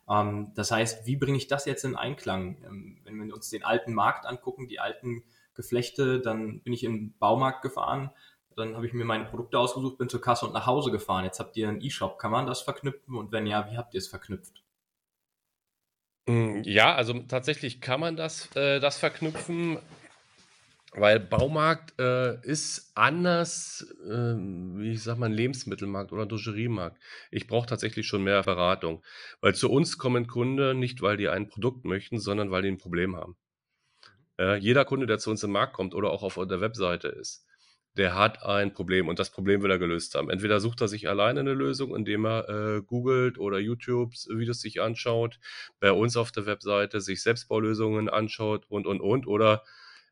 Ähm, 0.10 0.52
das 0.56 0.72
heißt, 0.72 1.06
wie 1.06 1.16
bringe 1.16 1.38
ich 1.38 1.48
das 1.48 1.66
jetzt 1.66 1.86
in 1.86 1.96
Einklang? 1.96 2.58
Ähm, 2.66 3.02
wenn 3.04 3.24
wir 3.24 3.34
uns 3.34 3.50
den 3.50 3.64
alten 3.64 3.94
Markt 3.94 4.26
angucken, 4.26 4.68
die 4.68 4.80
alten 4.80 5.24
Geflechte, 5.54 6.20
dann 6.20 6.62
bin 6.62 6.74
ich 6.74 6.84
in 6.84 6.94
den 6.94 7.18
Baumarkt 7.18 7.62
gefahren, 7.62 8.12
dann 8.56 8.76
habe 8.76 8.86
ich 8.86 8.94
mir 8.94 9.06
meine 9.06 9.26
Produkte 9.26 9.58
ausgesucht, 9.58 9.98
bin 9.98 10.10
zur 10.10 10.22
Kasse 10.22 10.46
und 10.46 10.54
nach 10.54 10.66
Hause 10.66 10.92
gefahren. 10.92 11.24
Jetzt 11.24 11.40
habt 11.40 11.56
ihr 11.58 11.70
einen 11.70 11.82
E-Shop. 11.82 12.20
Kann 12.20 12.32
man 12.32 12.46
das 12.46 12.62
verknüpfen? 12.62 13.16
Und 13.16 13.32
wenn 13.32 13.48
ja, 13.48 13.70
wie 13.72 13.78
habt 13.78 13.94
ihr 13.94 14.00
es 14.00 14.08
verknüpft? 14.08 14.64
Hm, 16.28 16.64
ja, 16.64 16.94
also 16.94 17.14
tatsächlich 17.14 17.82
kann 17.82 18.00
man 18.00 18.16
das, 18.16 18.54
äh, 18.56 18.80
das 18.80 18.98
verknüpfen. 18.98 19.80
Weil 20.94 21.20
Baumarkt 21.20 22.00
äh, 22.00 22.42
ist 22.42 22.92
anders, 22.96 23.86
äh, 24.06 24.10
wie 24.10 24.92
ich 24.94 25.04
sag 25.04 25.18
mal, 25.18 25.28
ein 25.28 25.34
Lebensmittelmarkt 25.34 26.12
oder 26.12 26.24
ein 26.24 26.30
Drogeriemarkt. 26.30 26.98
Ich 27.30 27.46
brauche 27.46 27.68
tatsächlich 27.68 28.08
schon 28.08 28.24
mehr 28.24 28.42
Beratung. 28.42 29.04
Weil 29.40 29.54
zu 29.54 29.70
uns 29.70 30.00
kommen 30.00 30.26
Kunden 30.26 30.80
nicht, 30.80 31.02
weil 31.04 31.18
die 31.18 31.30
ein 31.30 31.48
Produkt 31.48 31.86
möchten, 31.86 32.20
sondern 32.20 32.50
weil 32.50 32.64
die 32.64 32.70
ein 32.70 32.80
Problem 32.80 33.16
haben. 33.16 33.38
Äh, 34.40 34.56
jeder 34.58 34.84
Kunde, 34.84 35.06
der 35.06 35.20
zu 35.20 35.30
uns 35.30 35.44
im 35.44 35.52
Markt 35.52 35.74
kommt 35.74 35.94
oder 35.94 36.10
auch 36.10 36.24
auf 36.24 36.36
der 36.36 36.62
Webseite 36.62 37.10
ist, 37.10 37.46
der 37.98 38.16
hat 38.16 38.44
ein 38.44 38.74
Problem 38.74 39.08
und 39.08 39.20
das 39.20 39.30
Problem 39.30 39.62
will 39.62 39.72
er 39.72 39.80
gelöst 39.80 40.16
haben. 40.16 40.30
Entweder 40.30 40.60
sucht 40.60 40.82
er 40.82 40.88
sich 40.88 41.10
alleine 41.10 41.42
eine 41.42 41.54
Lösung, 41.54 41.96
indem 41.96 42.26
er 42.26 42.50
äh, 42.50 42.82
googelt 42.82 43.38
oder 43.38 43.60
YouTube-Videos 43.60 44.62
sich 44.62 44.82
anschaut, 44.82 45.40
bei 45.80 45.92
uns 45.92 46.16
auf 46.16 46.32
der 46.32 46.46
Webseite 46.46 47.02
sich 47.02 47.22
Selbstbaulösungen 47.22 48.10
anschaut 48.10 48.66
und, 48.70 48.88
und, 48.88 49.02
und, 49.02 49.28
oder 49.28 49.64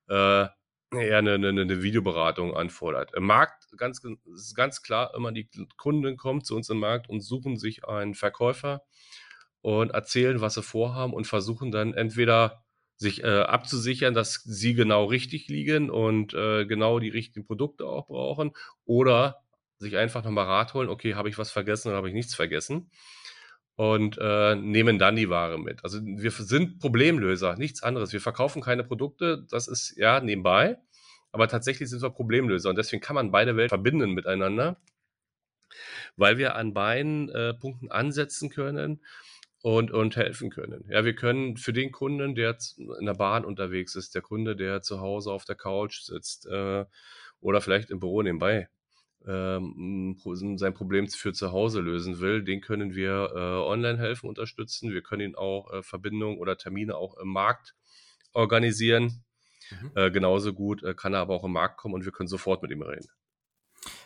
äh, 0.10 0.48
eher 0.92 1.18
eine, 1.18 1.34
eine, 1.34 1.50
eine 1.50 1.84
Videoberatung 1.84 2.56
anfordert. 2.56 3.14
Im 3.16 3.26
Markt 3.26 3.68
ganz, 3.78 4.02
ist 4.34 4.56
ganz 4.56 4.82
klar 4.82 5.14
immer 5.16 5.32
die 5.32 5.50
Kunden 5.78 6.18
kommen 6.18 6.44
zu 6.44 6.56
uns 6.56 6.70
im 6.70 6.80
Markt 6.80 7.10
und 7.10 7.22
suchen 7.22 7.58
sich 7.58 7.86
einen 7.86 8.14
Verkäufer 8.14 8.84
und 9.62 9.92
erzählen, 9.92 10.40
was 10.40 10.54
sie 10.54 10.64
vorhaben 10.64 11.14
und 11.14 11.28
versuchen 11.28 11.72
dann 11.72 11.94
entweder 11.94 12.64
sich 12.96 13.24
äh, 13.24 13.42
abzusichern, 13.42 14.14
dass 14.14 14.42
sie 14.44 14.74
genau 14.74 15.06
richtig 15.06 15.50
liegen 15.50 15.90
und 15.90 16.34
äh, 16.34 16.66
genau 16.66 17.00
die 17.00 17.10
richtigen 17.10 17.46
Produkte 17.46 17.86
auch 17.86 18.08
brauchen 18.08 18.52
oder 18.86 19.44
sich 19.78 19.98
einfach 19.98 20.24
nochmal 20.24 20.46
Rat 20.46 20.74
holen, 20.74 20.90
okay, 20.90 21.14
habe 21.14 21.30
ich 21.30 21.38
was 21.38 21.52
vergessen 21.52 21.90
oder 21.90 21.98
habe 21.98 22.08
ich 22.08 22.16
nichts 22.16 22.34
vergessen 22.34 22.90
und 23.78 24.18
äh, 24.20 24.56
nehmen 24.56 24.98
dann 24.98 25.16
die 25.16 25.30
Ware 25.30 25.60
mit. 25.60 25.84
Also 25.84 26.04
wir 26.04 26.32
sind 26.32 26.80
Problemlöser, 26.80 27.56
nichts 27.58 27.84
anderes. 27.84 28.12
Wir 28.12 28.20
verkaufen 28.20 28.62
keine 28.62 28.84
Produkte, 28.84 29.46
das 29.52 29.68
ist 29.68 29.96
ja 29.98 30.20
nebenbei, 30.20 30.78
aber 31.32 31.48
tatsächlich 31.48 31.88
sind 31.88 32.02
wir 32.02 32.10
Problemlöser 32.10 32.72
und 32.72 32.78
deswegen 32.78 33.02
kann 33.02 33.14
man 33.14 33.32
beide 33.32 33.56
Welten 33.56 33.70
verbinden 33.70 34.12
miteinander, 34.12 34.82
weil 36.16 36.40
wir 36.40 36.56
an 36.56 36.74
beiden 36.74 37.30
äh, 37.30 37.54
Punkten 37.54 37.92
ansetzen 37.92 38.50
können 38.50 39.00
und, 39.62 39.92
und 39.92 40.16
helfen 40.16 40.50
können. 40.50 40.86
Ja, 40.90 41.06
wir 41.06 41.14
können 41.14 41.56
für 41.56 41.72
den 41.72 41.92
Kunden, 41.92 42.34
der 42.34 42.58
in 43.00 43.06
der 43.06 43.14
Bahn 43.14 43.46
unterwegs 43.46 43.96
ist, 43.96 44.16
der 44.16 44.24
Kunde, 44.24 44.56
der 44.56 44.82
zu 44.82 45.02
Hause 45.02 45.32
auf 45.32 45.46
der 45.46 45.56
Couch 45.56 46.02
sitzt 46.02 46.48
äh, 46.48 46.86
oder 47.42 47.62
vielleicht 47.62 47.92
im 47.92 48.00
Büro 48.00 48.24
nebenbei 48.24 48.70
ähm, 49.28 50.18
sein 50.58 50.74
Problem 50.74 51.08
für 51.08 51.34
zu 51.34 51.52
Hause 51.52 51.82
lösen 51.82 52.20
will, 52.20 52.44
den 52.44 52.62
können 52.62 52.96
wir 52.96 53.32
äh, 53.36 53.40
online 53.40 53.98
helfen, 53.98 54.30
unterstützen. 54.30 54.92
Wir 54.92 55.02
können 55.02 55.22
ihn 55.22 55.36
auch 55.36 55.72
äh, 55.74 55.84
Verbindungen 55.84 56.40
oder 56.40 56.58
Termine 56.58 56.96
auch 56.96 57.18
im 57.18 57.28
Markt 57.28 57.76
organisieren. 58.34 59.24
Mhm. 59.70 59.92
Äh, 59.96 60.12
genauso 60.12 60.54
gut 60.54 60.84
äh, 60.84 60.94
kann 60.94 61.14
er 61.14 61.20
aber 61.20 61.36
auch 61.36 61.44
im 61.44 61.52
Markt 61.52 61.78
kommen 61.78 61.94
und 61.94 62.06
wir 62.06 62.12
können 62.12 62.28
sofort 62.30 62.62
mit 62.62 62.72
ihm 62.72 62.82
reden. 62.82 63.08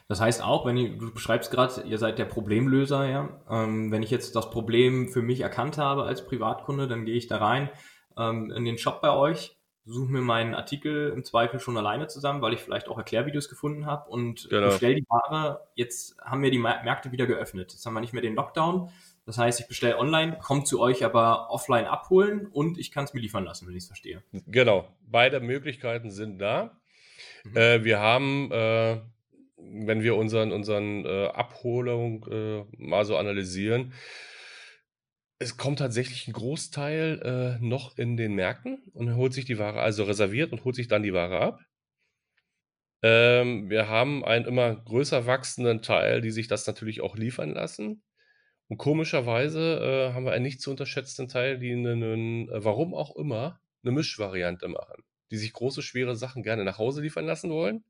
Das 0.08 0.20
heißt 0.20 0.44
auch, 0.44 0.66
wenn 0.66 0.75
ihr, 0.75 0.98
du 0.98 1.13
beschreibst 1.13 1.51
gerade, 1.51 1.82
ihr 1.84 1.98
seid 1.98 2.18
der 2.18 2.25
Problemlöser, 2.25 3.08
ja. 3.08 3.42
Ähm, 3.50 3.92
wenn 3.92 4.04
ich 4.04 4.12
jetzt 4.12 4.36
das 4.36 4.50
Problem 4.50 5.08
für 5.08 5.22
mich 5.22 5.42
erkannt 5.42 5.78
habe 5.78 6.04
als 6.04 6.25
Privatkunde, 6.25 6.88
dann 6.88 7.06
gehe 7.06 7.16
ich 7.16 7.28
da 7.28 7.38
rein 7.38 7.70
ähm, 8.18 8.51
in 8.51 8.66
den 8.66 8.78
Shop 8.78 9.01
bei 9.01 9.12
euch 9.12 9.56
suche 9.85 10.11
mir 10.11 10.21
meinen 10.21 10.53
Artikel 10.53 11.09
im 11.09 11.23
Zweifel 11.23 11.59
schon 11.59 11.77
alleine 11.77 12.07
zusammen, 12.07 12.41
weil 12.41 12.53
ich 12.53 12.59
vielleicht 12.59 12.88
auch 12.88 12.97
Erklärvideos 12.97 13.50
gefunden 13.50 13.85
habe 13.85 14.09
und 14.09 14.47
genau. 14.50 14.67
bestelle 14.67 14.95
die 14.95 15.05
Ware. 15.09 15.67
Jetzt 15.75 16.17
haben 16.21 16.43
wir 16.43 16.51
die 16.51 16.59
Märkte 16.59 17.11
wieder 17.11 17.25
geöffnet. 17.25 17.71
Jetzt 17.71 17.85
haben 17.85 17.93
wir 17.93 18.01
nicht 18.01 18.13
mehr 18.13 18.21
den 18.21 18.35
Lockdown. 18.35 18.89
Das 19.25 19.38
heißt, 19.38 19.59
ich 19.59 19.67
bestelle 19.67 19.97
online, 19.97 20.38
komme 20.41 20.63
zu 20.63 20.79
euch 20.79 21.05
aber 21.05 21.51
offline 21.51 21.85
abholen 21.85 22.47
und 22.47 22.77
ich 22.77 22.91
kann 22.91 23.05
es 23.05 23.13
mir 23.13 23.21
liefern 23.21 23.43
lassen, 23.43 23.67
wenn 23.67 23.75
ich 23.75 23.83
es 23.83 23.88
verstehe. 23.88 24.23
Genau, 24.47 24.88
beide 25.07 25.39
Möglichkeiten 25.39 26.11
sind 26.11 26.39
da. 26.39 26.77
Mhm. 27.43 27.57
Äh, 27.57 27.83
wir 27.83 28.00
haben, 28.00 28.51
äh, 28.51 29.00
wenn 29.57 30.01
wir 30.01 30.15
unseren, 30.15 30.51
unseren 30.51 31.05
äh, 31.05 31.27
Abholung 31.27 32.25
äh, 32.29 32.65
mal 32.77 33.05
so 33.05 33.15
analysieren, 33.15 33.93
es 35.41 35.57
kommt 35.57 35.79
tatsächlich 35.79 36.27
ein 36.27 36.33
Großteil, 36.33 37.57
äh, 37.62 37.65
noch 37.65 37.98
in 37.98 38.17
den 38.17 38.33
Märkten 38.36 38.83
und 38.93 39.15
holt 39.15 39.33
sich 39.33 39.45
die 39.45 39.57
Ware 39.60 39.81
also 39.81 40.03
reserviert 40.03 40.51
und 40.53 40.63
holt 40.65 40.75
sich 40.75 40.88
dann 40.88 41.03
die 41.03 41.13
Ware 41.13 41.39
ab. 41.39 41.60
Ähm, 43.03 43.69
wir 43.69 43.88
haben 43.89 44.24
einen 44.24 44.45
immer 44.45 44.75
größer 44.75 45.25
wachsenden 45.25 45.81
Teil, 45.81 46.21
die 46.21 46.31
sich 46.31 46.48
das 46.48 46.67
natürlich 46.67 47.01
auch 47.01 47.15
liefern 47.17 47.51
lassen. 47.51 48.03
Und 48.69 48.77
komischerweise, 48.77 50.10
äh, 50.12 50.13
haben 50.13 50.25
wir 50.25 50.33
einen 50.33 50.43
nicht 50.43 50.62
zu 50.62 50.71
unterschätzenden 50.71 51.29
Teil, 51.31 51.60
die 51.60 51.75
'nen 51.75 52.50
äh, 52.50 52.63
warum 52.65 52.93
auch 52.95 53.15
immer, 53.17 53.62
eine 53.83 53.93
Mischvariante 53.93 54.67
machen, 54.69 55.03
die 55.31 55.38
sich 55.38 55.53
große, 55.53 55.81
schwere 55.83 56.15
Sachen 56.15 56.43
gerne 56.43 56.65
nach 56.65 56.77
Hause 56.79 57.01
liefern 57.01 57.25
lassen 57.25 57.51
wollen 57.51 57.83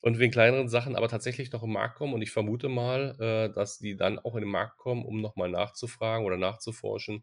und 0.00 0.18
wegen 0.18 0.32
kleineren 0.32 0.68
Sachen 0.68 0.96
aber 0.96 1.08
tatsächlich 1.08 1.52
noch 1.52 1.62
im 1.62 1.72
Markt 1.72 1.96
kommen. 1.96 2.14
Und 2.14 2.22
ich 2.22 2.30
vermute 2.30 2.68
mal, 2.68 3.16
äh, 3.20 3.52
dass 3.52 3.78
die 3.78 3.96
dann 3.96 4.18
auch 4.18 4.34
in 4.34 4.42
den 4.42 4.50
Markt 4.50 4.78
kommen, 4.78 5.04
um 5.04 5.20
nochmal 5.20 5.50
nachzufragen 5.50 6.26
oder 6.26 6.36
nachzuforschen. 6.36 7.22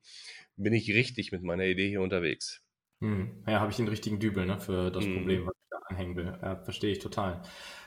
Bin 0.56 0.74
ich 0.74 0.94
richtig 0.94 1.32
mit 1.32 1.44
meiner 1.44 1.66
Idee 1.66 1.90
hier 1.90 2.02
unterwegs? 2.02 2.64
Hm. 3.02 3.44
Ja, 3.48 3.60
habe 3.60 3.72
ich 3.72 3.78
den 3.78 3.88
richtigen 3.88 4.20
Dübel 4.20 4.46
ne, 4.46 4.60
für 4.60 4.92
das 4.92 5.06
hm. 5.06 5.16
Problem, 5.16 5.46
was 5.46 5.54
ich 5.56 5.70
da 5.70 5.78
anhängen 5.88 6.16
will. 6.16 6.38
Ja, 6.42 6.56
verstehe 6.58 6.92
ich 6.92 7.00
total. 7.00 7.42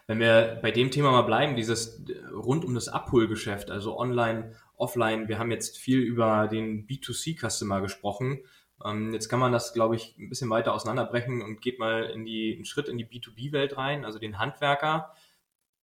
Wenn 0.06 0.18
wir 0.18 0.58
bei 0.60 0.70
dem 0.70 0.90
Thema 0.90 1.12
mal 1.12 1.22
bleiben, 1.22 1.56
dieses 1.56 2.04
äh, 2.08 2.26
rund 2.32 2.64
um 2.64 2.74
das 2.74 2.88
Abholgeschäft, 2.88 3.70
also 3.70 3.98
online, 3.98 4.54
offline, 4.76 5.28
wir 5.28 5.38
haben 5.38 5.50
jetzt 5.50 5.78
viel 5.78 6.00
über 6.00 6.48
den 6.48 6.86
B2C-Customer 6.86 7.80
gesprochen. 7.80 8.40
Ähm, 8.84 9.12
jetzt 9.12 9.28
kann 9.28 9.40
man 9.40 9.52
das, 9.52 9.72
glaube 9.72 9.96
ich, 9.96 10.16
ein 10.18 10.28
bisschen 10.28 10.50
weiter 10.50 10.74
auseinanderbrechen 10.74 11.42
und 11.42 11.60
geht 11.60 11.78
mal 11.78 12.04
in 12.04 12.24
die, 12.24 12.54
einen 12.54 12.64
Schritt 12.64 12.88
in 12.88 12.98
die 12.98 13.06
B2B-Welt 13.06 13.76
rein, 13.76 14.04
also 14.04 14.18
den 14.18 14.38
Handwerker, 14.38 15.14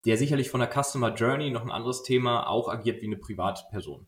der 0.04 0.16
sicherlich 0.16 0.50
von 0.50 0.60
der 0.60 0.70
Customer 0.70 1.14
Journey 1.14 1.50
noch 1.50 1.62
ein 1.62 1.70
anderes 1.70 2.02
Thema 2.02 2.48
auch 2.48 2.68
agiert 2.68 3.02
wie 3.02 3.06
eine 3.06 3.16
Privatperson. 3.16 4.06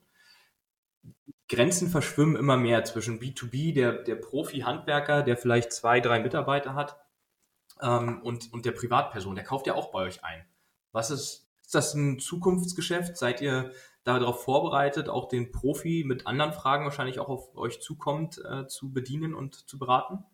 Grenzen 1.48 1.88
verschwimmen 1.88 2.36
immer 2.36 2.56
mehr 2.56 2.84
zwischen 2.84 3.20
B2B, 3.20 3.74
der, 3.74 3.92
der 3.92 4.14
Profi-Handwerker, 4.14 5.22
der 5.22 5.36
vielleicht 5.36 5.72
zwei, 5.72 6.00
drei 6.00 6.20
Mitarbeiter 6.20 6.74
hat, 6.74 6.96
ähm, 7.82 8.22
und, 8.22 8.52
und 8.52 8.64
der 8.64 8.72
Privatperson, 8.72 9.34
der 9.34 9.44
kauft 9.44 9.66
ja 9.66 9.74
auch 9.74 9.90
bei 9.90 10.00
euch 10.00 10.22
ein. 10.24 10.44
Was 10.92 11.10
ist, 11.10 11.48
ist 11.62 11.74
das 11.74 11.94
ein 11.94 12.18
Zukunftsgeschäft? 12.18 13.16
Seid 13.16 13.40
ihr 13.40 13.72
darauf 14.04 14.44
vorbereitet, 14.44 15.08
auch 15.08 15.28
den 15.28 15.52
Profi 15.52 16.04
mit 16.06 16.26
anderen 16.26 16.52
Fragen 16.52 16.84
wahrscheinlich 16.84 17.18
auch 17.18 17.28
auf 17.28 17.56
euch 17.56 17.80
zukommt, 17.80 18.40
äh, 18.44 18.66
zu 18.66 18.92
bedienen 18.92 19.34
und 19.34 19.68
zu 19.68 19.78
beraten? 19.78 20.24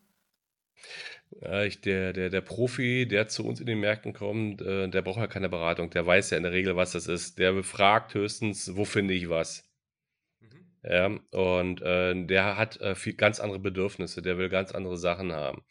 Ich, 1.65 1.81
der, 1.81 2.13
der, 2.13 2.31
der 2.31 2.41
Profi, 2.41 3.07
der 3.07 3.29
zu 3.29 3.45
uns 3.45 3.61
in 3.61 3.67
den 3.67 3.81
Märkten 3.81 4.13
kommt, 4.13 4.63
äh, 4.63 4.89
der 4.89 5.03
braucht 5.03 5.19
ja 5.19 5.27
keine 5.27 5.49
Beratung. 5.49 5.91
Der 5.91 6.07
weiß 6.07 6.31
ja 6.31 6.37
in 6.37 6.45
der 6.45 6.53
Regel, 6.53 6.77
was 6.77 6.93
das 6.93 7.09
ist. 7.09 7.39
Der 7.39 7.53
befragt 7.53 8.15
höchstens, 8.15 8.77
wo 8.77 8.85
finde 8.85 9.15
ich 9.15 9.29
was. 9.29 9.69
Mhm. 10.41 10.67
Ja, 10.83 11.07
und 11.33 11.83
äh, 11.83 12.27
der 12.27 12.57
hat 12.57 12.81
äh, 12.81 12.95
viel, 12.95 13.15
ganz 13.15 13.41
andere 13.41 13.59
Bedürfnisse, 13.59 14.23
der 14.23 14.39
will 14.39 14.49
ganz 14.49 14.73
andere 14.73 14.97
Sachen 14.97 15.33
haben. 15.33 15.63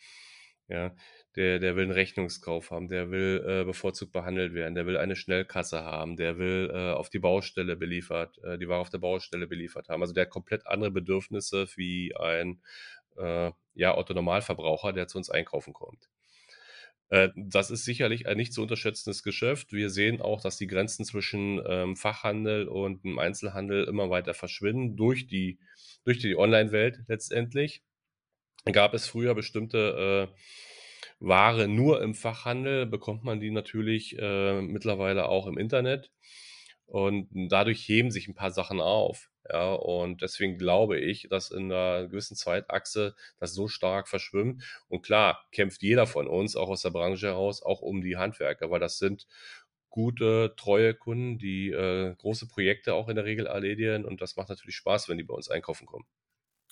Ja, 0.67 0.93
der, 1.35 1.59
der 1.59 1.75
will 1.75 1.83
einen 1.83 1.91
Rechnungskauf 1.91 2.71
haben, 2.71 2.87
der 2.87 3.11
will 3.11 3.43
äh, 3.45 3.63
bevorzugt 3.63 4.11
behandelt 4.11 4.53
werden, 4.53 4.75
der 4.75 4.85
will 4.85 4.97
eine 4.97 5.15
Schnellkasse 5.15 5.83
haben, 5.83 6.15
der 6.15 6.37
will 6.37 6.71
äh, 6.73 6.91
auf 6.91 7.09
die 7.09 7.19
Baustelle 7.19 7.75
beliefert, 7.75 8.37
äh, 8.43 8.57
die 8.57 8.67
Ware 8.67 8.79
auf 8.79 8.89
der 8.89 8.99
Baustelle 8.99 9.47
beliefert 9.47 9.89
haben. 9.89 10.01
Also 10.01 10.13
der 10.13 10.23
hat 10.23 10.29
komplett 10.29 10.65
andere 10.65 10.91
Bedürfnisse 10.91 11.67
wie 11.75 12.15
ein 12.15 12.61
äh, 13.17 13.51
ja, 13.73 13.97
Otto-Normalverbraucher, 13.97 14.93
der 14.93 15.07
zu 15.07 15.17
uns 15.17 15.29
einkaufen 15.29 15.73
kommt. 15.73 16.09
Äh, 17.09 17.29
das 17.35 17.69
ist 17.69 17.85
sicherlich 17.85 18.27
ein 18.27 18.37
nicht 18.37 18.53
zu 18.53 18.61
unterschätzendes 18.61 19.21
Geschäft. 19.23 19.73
Wir 19.73 19.89
sehen 19.89 20.21
auch, 20.21 20.41
dass 20.41 20.57
die 20.57 20.67
Grenzen 20.67 21.05
zwischen 21.05 21.61
ähm, 21.67 21.95
Fachhandel 21.95 22.67
und 22.67 23.03
dem 23.03 23.19
Einzelhandel 23.19 23.85
immer 23.85 24.09
weiter 24.09 24.33
verschwinden 24.33 24.95
durch 24.95 25.27
die, 25.27 25.59
durch 26.03 26.19
die 26.19 26.35
Online-Welt 26.35 27.03
letztendlich. 27.07 27.83
Gab 28.71 28.95
es 28.95 29.07
früher 29.07 29.35
bestimmte 29.35 30.31
äh, 30.31 30.35
Ware 31.25 31.67
nur 31.67 32.01
im 32.01 32.13
Fachhandel, 32.13 32.85
bekommt 32.85 33.23
man 33.23 33.39
die 33.39 33.51
natürlich 33.51 34.17
äh, 34.19 34.61
mittlerweile 34.61 35.27
auch 35.27 35.47
im 35.47 35.57
Internet. 35.57 36.11
Und 36.85 37.29
dadurch 37.33 37.87
heben 37.87 38.11
sich 38.11 38.27
ein 38.27 38.35
paar 38.35 38.51
Sachen 38.51 38.79
auf. 38.79 39.29
Ja, 39.49 39.73
und 39.73 40.21
deswegen 40.21 40.57
glaube 40.57 40.99
ich, 40.99 41.27
dass 41.29 41.51
in 41.51 41.71
einer 41.71 42.07
gewissen 42.07 42.35
Zeitachse 42.35 43.15
das 43.39 43.53
so 43.53 43.67
stark 43.67 44.07
verschwimmt. 44.07 44.63
Und 44.87 45.01
klar, 45.03 45.45
kämpft 45.51 45.81
jeder 45.83 46.07
von 46.07 46.27
uns, 46.27 46.55
auch 46.55 46.69
aus 46.69 46.81
der 46.81 46.91
Branche 46.91 47.27
heraus, 47.27 47.61
auch 47.61 47.81
um 47.81 48.01
die 48.01 48.17
Handwerker, 48.17 48.71
weil 48.71 48.79
das 48.79 48.97
sind 48.99 49.27
gute, 49.89 50.53
treue 50.57 50.93
Kunden, 50.93 51.37
die 51.39 51.71
äh, 51.71 52.15
große 52.15 52.47
Projekte 52.47 52.93
auch 52.95 53.07
in 53.09 53.15
der 53.15 53.25
Regel 53.25 53.47
erledigen. 53.47 54.05
Und 54.05 54.21
das 54.21 54.35
macht 54.35 54.49
natürlich 54.49 54.75
Spaß, 54.75 55.09
wenn 55.09 55.17
die 55.17 55.23
bei 55.23 55.33
uns 55.33 55.49
einkaufen 55.49 55.85
kommen. 55.87 56.05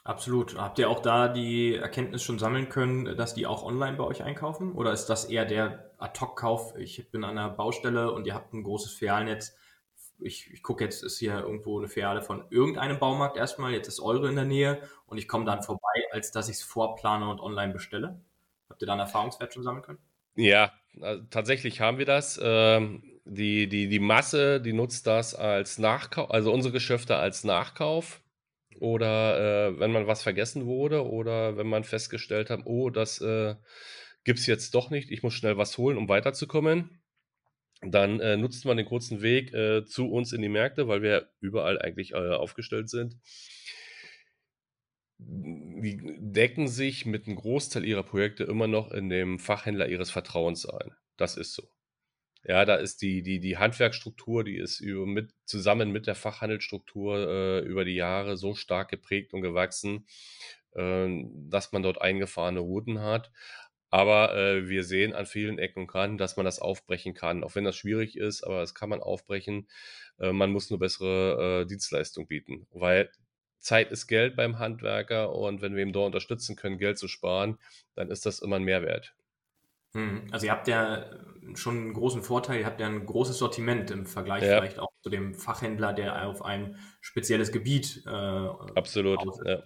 Absolut. 0.03 0.57
Habt 0.57 0.79
ihr 0.79 0.89
auch 0.89 0.99
da 0.99 1.29
die 1.29 1.75
Erkenntnis 1.75 2.23
schon 2.23 2.37
sammeln 2.37 2.67
können, 2.67 3.15
dass 3.15 3.35
die 3.35 3.45
auch 3.45 3.63
online 3.63 3.95
bei 3.95 4.03
euch 4.03 4.21
einkaufen? 4.21 4.73
Oder 4.73 4.91
ist 4.91 5.05
das 5.05 5.25
eher 5.25 5.45
der 5.45 5.91
Ad-Hoc-Kauf? 5.97 6.75
Ich 6.77 7.09
bin 7.09 7.23
an 7.23 7.37
einer 7.37 7.49
Baustelle 7.49 8.11
und 8.11 8.27
ihr 8.27 8.33
habt 8.33 8.53
ein 8.53 8.63
großes 8.63 8.93
Filialnetz. 8.93 9.55
Ich, 10.19 10.51
ich 10.51 10.61
gucke 10.61 10.83
jetzt, 10.83 11.03
ist 11.03 11.19
hier 11.19 11.39
irgendwo 11.39 11.79
eine 11.79 11.87
Filiale 11.87 12.21
von 12.21 12.45
irgendeinem 12.49 12.99
Baumarkt 12.99 13.37
erstmal, 13.37 13.71
jetzt 13.71 13.87
ist 13.87 14.01
eure 14.01 14.27
in 14.29 14.35
der 14.35 14.45
Nähe 14.45 14.81
und 15.05 15.17
ich 15.17 15.27
komme 15.27 15.45
dann 15.45 15.63
vorbei, 15.63 16.03
als 16.11 16.31
dass 16.31 16.49
ich 16.49 16.57
es 16.57 16.63
vorplane 16.63 17.27
und 17.29 17.39
online 17.39 17.71
bestelle? 17.71 18.21
Habt 18.69 18.81
ihr 18.81 18.85
da 18.85 18.93
einen 18.93 19.01
Erfahrungswert 19.01 19.53
schon 19.53 19.63
sammeln 19.63 19.83
können? 19.83 19.99
Ja, 20.35 20.73
also 21.01 21.23
tatsächlich 21.29 21.79
haben 21.79 21.97
wir 21.97 22.05
das. 22.05 22.39
Ähm, 22.41 23.03
die, 23.25 23.69
die, 23.69 23.87
die 23.87 23.99
Masse, 23.99 24.59
die 24.59 24.73
nutzt 24.73 25.07
das 25.07 25.33
als 25.33 25.77
Nachkauf, 25.77 26.29
also 26.29 26.51
unsere 26.51 26.73
Geschäfte 26.73 27.15
als 27.15 27.43
Nachkauf. 27.43 28.22
Oder 28.83 29.69
äh, 29.69 29.79
wenn 29.79 29.93
man 29.93 30.07
was 30.07 30.23
vergessen 30.23 30.65
wurde 30.65 31.07
oder 31.07 31.55
wenn 31.55 31.67
man 31.67 31.85
festgestellt 31.85 32.49
hat, 32.49 32.65
oh, 32.65 32.89
das 32.89 33.21
äh, 33.21 33.55
gibt 34.25 34.39
es 34.39 34.45
jetzt 34.45 34.75
doch 34.75 34.89
nicht, 34.89 35.09
ich 35.09 35.23
muss 35.23 35.33
schnell 35.33 35.57
was 35.57 35.77
holen, 35.77 35.97
um 35.97 36.09
weiterzukommen. 36.09 37.01
Dann 37.81 38.19
äh, 38.19 38.35
nutzt 38.35 38.65
man 38.65 38.75
den 38.75 38.85
kurzen 38.85 39.21
Weg 39.21 39.53
äh, 39.53 39.85
zu 39.85 40.11
uns 40.11 40.33
in 40.33 40.41
die 40.41 40.49
Märkte, 40.49 40.89
weil 40.89 41.01
wir 41.01 41.29
überall 41.39 41.81
eigentlich 41.81 42.11
äh, 42.11 42.15
aufgestellt 42.15 42.89
sind 42.89 43.15
die 45.25 46.01
decken 46.19 46.67
sich 46.67 47.05
mit 47.05 47.27
einem 47.27 47.37
Großteil 47.37 47.85
ihrer 47.85 48.03
Projekte 48.03 48.43
immer 48.43 48.67
noch 48.67 48.91
in 48.91 49.07
dem 49.07 49.39
Fachhändler 49.39 49.87
ihres 49.87 50.11
Vertrauens 50.11 50.65
ein. 50.65 50.91
Das 51.15 51.37
ist 51.37 51.53
so. 51.53 51.63
Ja, 52.45 52.65
da 52.65 52.75
ist 52.75 53.01
die, 53.01 53.23
die, 53.23 53.39
die 53.39 53.57
Handwerksstruktur, 53.57 54.43
die 54.43 54.57
ist 54.57 54.79
über, 54.81 55.05
mit, 55.05 55.31
zusammen 55.45 55.91
mit 55.91 56.07
der 56.07 56.15
Fachhandelsstruktur 56.15 57.17
äh, 57.27 57.59
über 57.59 57.85
die 57.85 57.95
Jahre 57.95 58.35
so 58.37 58.53
stark 58.53 58.89
geprägt 58.89 59.33
und 59.33 59.41
gewachsen, 59.41 60.07
äh, 60.73 61.07
dass 61.49 61.71
man 61.71 61.83
dort 61.83 62.01
eingefahrene 62.01 62.59
Routen 62.59 63.01
hat. 63.01 63.31
Aber 63.89 64.35
äh, 64.35 64.67
wir 64.69 64.83
sehen 64.83 65.13
an 65.13 65.25
vielen 65.27 65.59
Ecken 65.59 65.87
und 65.87 66.17
dass 66.17 66.35
man 66.35 66.45
das 66.45 66.59
aufbrechen 66.59 67.13
kann. 67.13 67.43
Auch 67.43 67.55
wenn 67.55 67.63
das 67.63 67.75
schwierig 67.77 68.17
ist, 68.17 68.43
aber 68.43 68.59
das 68.61 68.73
kann 68.75 68.89
man 68.89 69.01
aufbrechen. 69.01 69.69
Äh, 70.19 70.33
man 70.33 70.51
muss 70.51 70.69
nur 70.69 70.79
bessere 70.79 71.61
äh, 71.61 71.65
Dienstleistung 71.67 72.27
bieten, 72.27 72.67
weil 72.71 73.09
Zeit 73.59 73.91
ist 73.91 74.07
Geld 74.07 74.35
beim 74.35 74.59
Handwerker 74.59 75.33
und 75.33 75.61
wenn 75.61 75.75
wir 75.75 75.83
ihm 75.83 75.93
da 75.93 76.01
unterstützen 76.01 76.55
können, 76.57 76.77
Geld 76.79 76.97
zu 76.97 77.07
sparen, 77.07 77.59
dann 77.95 78.11
ist 78.11 78.25
das 78.25 78.39
immer 78.39 78.57
ein 78.57 78.63
Mehrwert. 78.63 79.15
Hm, 79.95 80.27
also 80.31 80.45
ihr 80.45 80.51
habt 80.51 80.67
ja 80.67 81.05
schon 81.55 81.77
einen 81.77 81.93
großen 81.93 82.23
Vorteil, 82.23 82.59
ihr 82.59 82.65
habt 82.65 82.79
ja 82.79 82.87
ein 82.87 83.05
großes 83.05 83.37
Sortiment 83.37 83.91
im 83.91 84.05
Vergleich 84.05 84.43
ja. 84.43 84.57
vielleicht 84.57 84.79
auch 84.79 84.91
zu 85.01 85.09
dem 85.09 85.33
Fachhändler, 85.35 85.93
der 85.93 86.27
auf 86.27 86.43
ein 86.43 86.77
spezielles 87.01 87.51
Gebiet 87.51 88.03
äh, 88.05 88.09
Absolut, 88.09 89.19
ja. 89.45 89.63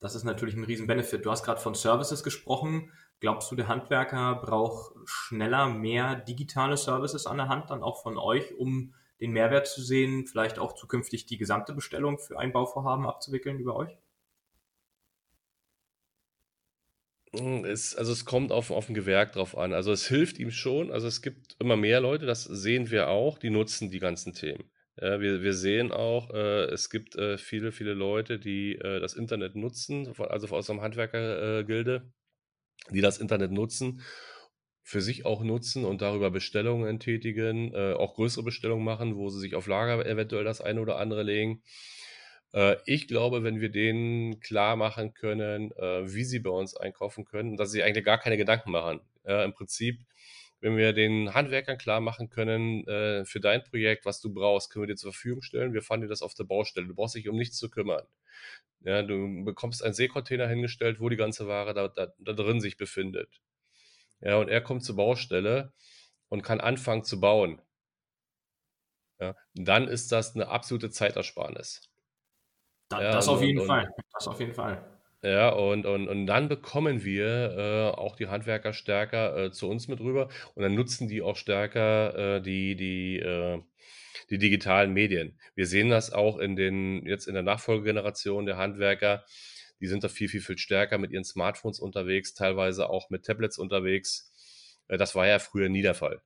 Das 0.00 0.14
ist 0.14 0.24
natürlich 0.24 0.54
ein 0.54 0.64
riesen 0.64 0.86
Benefit. 0.86 1.26
Du 1.26 1.30
hast 1.30 1.42
gerade 1.42 1.60
von 1.60 1.74
Services 1.74 2.22
gesprochen. 2.22 2.92
Glaubst 3.20 3.50
du, 3.50 3.56
der 3.56 3.66
Handwerker 3.66 4.36
braucht 4.36 4.94
schneller 5.06 5.68
mehr 5.68 6.14
digitale 6.14 6.76
Services 6.76 7.26
an 7.26 7.38
der 7.38 7.48
Hand, 7.48 7.70
dann 7.70 7.82
auch 7.82 8.00
von 8.00 8.16
euch, 8.16 8.56
um 8.56 8.94
den 9.20 9.32
Mehrwert 9.32 9.66
zu 9.66 9.82
sehen, 9.82 10.26
vielleicht 10.28 10.60
auch 10.60 10.74
zukünftig 10.74 11.26
die 11.26 11.36
gesamte 11.36 11.72
Bestellung 11.74 12.18
für 12.18 12.38
ein 12.38 12.52
Bauvorhaben 12.52 13.06
abzuwickeln 13.06 13.58
über 13.58 13.74
euch? 13.74 13.98
Es, 17.32 17.94
also 17.94 18.12
es 18.12 18.24
kommt 18.24 18.52
auf, 18.52 18.70
auf 18.70 18.88
ein 18.88 18.94
Gewerk 18.94 19.32
drauf 19.32 19.56
an. 19.56 19.72
Also 19.72 19.92
es 19.92 20.08
hilft 20.08 20.38
ihm 20.38 20.50
schon. 20.50 20.90
Also 20.90 21.06
es 21.06 21.22
gibt 21.22 21.56
immer 21.58 21.76
mehr 21.76 22.00
Leute, 22.00 22.26
das 22.26 22.44
sehen 22.44 22.90
wir 22.90 23.08
auch, 23.08 23.38
die 23.38 23.50
nutzen 23.50 23.90
die 23.90 23.98
ganzen 23.98 24.32
Themen. 24.32 24.70
Ja, 25.00 25.20
wir, 25.20 25.42
wir 25.42 25.54
sehen 25.54 25.92
auch, 25.92 26.30
äh, 26.30 26.64
es 26.64 26.90
gibt 26.90 27.14
äh, 27.16 27.38
viele, 27.38 27.70
viele 27.70 27.94
Leute, 27.94 28.38
die 28.38 28.74
äh, 28.74 28.98
das 29.00 29.14
Internet 29.14 29.54
nutzen, 29.54 30.12
also 30.18 30.48
aus 30.48 30.70
einem 30.70 30.80
Handwerkergilde, 30.80 32.10
die 32.90 33.00
das 33.00 33.18
Internet 33.18 33.52
nutzen 33.52 34.02
für 34.88 35.02
sich 35.02 35.26
auch 35.26 35.42
nutzen 35.44 35.84
und 35.84 36.00
darüber 36.00 36.30
Bestellungen 36.30 36.98
tätigen, 36.98 37.74
äh, 37.74 37.92
auch 37.92 38.14
größere 38.14 38.42
Bestellungen 38.42 38.86
machen, 38.86 39.16
wo 39.16 39.28
sie 39.28 39.38
sich 39.38 39.54
auf 39.54 39.66
Lager 39.66 40.06
eventuell 40.06 40.44
das 40.44 40.62
eine 40.62 40.80
oder 40.80 40.96
andere 40.96 41.22
legen. 41.24 41.62
Äh, 42.52 42.76
ich 42.84 43.08
glaube, 43.08 43.42
wenn 43.42 43.60
wir 43.60 43.70
denen 43.70 44.40
klar 44.40 44.76
machen 44.76 45.14
können, 45.14 45.72
äh, 45.72 46.12
wie 46.12 46.24
sie 46.24 46.40
bei 46.40 46.50
uns 46.50 46.76
einkaufen 46.76 47.24
können, 47.24 47.56
dass 47.56 47.70
sie 47.70 47.82
eigentlich 47.82 48.04
gar 48.04 48.18
keine 48.18 48.36
Gedanken 48.36 48.70
machen. 48.70 49.00
Im 49.24 49.52
Prinzip, 49.52 50.00
wenn 50.60 50.76
wir 50.76 50.94
den 50.94 51.34
Handwerkern 51.34 51.76
klar 51.76 52.00
machen 52.00 52.30
können, 52.30 52.86
äh, 52.88 53.24
für 53.26 53.40
dein 53.40 53.62
Projekt, 53.62 54.06
was 54.06 54.20
du 54.20 54.32
brauchst, 54.32 54.70
können 54.70 54.84
wir 54.84 54.94
dir 54.94 54.96
zur 54.96 55.12
Verfügung 55.12 55.42
stellen. 55.42 55.74
Wir 55.74 55.82
fahren 55.82 56.00
dir 56.00 56.08
das 56.08 56.22
auf 56.22 56.34
der 56.34 56.44
Baustelle. 56.44 56.86
Du 56.86 56.94
brauchst 56.94 57.14
dich 57.14 57.28
um 57.28 57.36
nichts 57.36 57.58
zu 57.58 57.70
kümmern. 57.70 58.04
Ja, 58.80 59.02
du 59.02 59.44
bekommst 59.44 59.84
einen 59.84 59.94
Seekontainer 59.94 60.48
hingestellt, 60.48 61.00
wo 61.00 61.08
die 61.08 61.16
ganze 61.16 61.46
Ware 61.46 61.74
da, 61.74 61.88
da, 61.88 62.12
da 62.18 62.32
drin 62.32 62.60
sich 62.60 62.76
befindet. 62.76 63.40
Ja, 64.20 64.36
und 64.38 64.48
er 64.48 64.60
kommt 64.60 64.84
zur 64.84 64.96
Baustelle 64.96 65.72
und 66.28 66.42
kann 66.42 66.60
anfangen 66.60 67.04
zu 67.04 67.20
bauen. 67.20 67.60
Ja, 69.20 69.36
dann 69.54 69.88
ist 69.88 70.10
das 70.12 70.34
eine 70.34 70.48
absolute 70.48 70.90
Zeitersparnis. 70.90 71.88
Da, 72.88 73.02
ja, 73.02 73.12
das 73.12 73.28
und, 73.28 73.34
auf 73.34 73.42
jeden 73.42 73.60
und, 73.60 73.66
Fall. 73.66 73.92
Das 74.12 74.28
auf 74.28 74.40
jeden 74.40 74.54
Fall. 74.54 74.82
Ja, 75.22 75.48
und, 75.50 75.84
und, 75.84 76.08
und 76.08 76.26
dann 76.26 76.48
bekommen 76.48 77.04
wir 77.04 77.56
äh, 77.96 77.98
auch 77.98 78.14
die 78.14 78.28
Handwerker 78.28 78.72
stärker 78.72 79.36
äh, 79.36 79.50
zu 79.50 79.68
uns 79.68 79.88
mit 79.88 80.00
rüber 80.00 80.28
und 80.54 80.62
dann 80.62 80.74
nutzen 80.74 81.08
die 81.08 81.22
auch 81.22 81.36
stärker 81.36 82.36
äh, 82.36 82.40
die, 82.40 82.76
die, 82.76 83.18
äh, 83.18 83.60
die 84.30 84.38
digitalen 84.38 84.92
Medien. 84.92 85.36
Wir 85.56 85.66
sehen 85.66 85.88
das 85.88 86.12
auch 86.12 86.38
in 86.38 86.54
den, 86.54 87.04
jetzt 87.04 87.26
in 87.26 87.34
der 87.34 87.42
Nachfolgegeneration 87.42 88.46
der 88.46 88.58
Handwerker, 88.58 89.24
die 89.80 89.88
sind 89.88 90.04
da 90.04 90.08
viel, 90.08 90.28
viel, 90.28 90.40
viel 90.40 90.58
stärker 90.58 90.98
mit 90.98 91.10
ihren 91.10 91.24
Smartphones 91.24 91.80
unterwegs, 91.80 92.34
teilweise 92.34 92.88
auch 92.88 93.10
mit 93.10 93.24
Tablets 93.24 93.58
unterwegs. 93.58 94.78
Äh, 94.86 94.98
das 94.98 95.16
war 95.16 95.26
ja 95.26 95.40
früher 95.40 95.68
nie 95.68 95.82
der 95.82 95.94
Fall. 95.94 96.22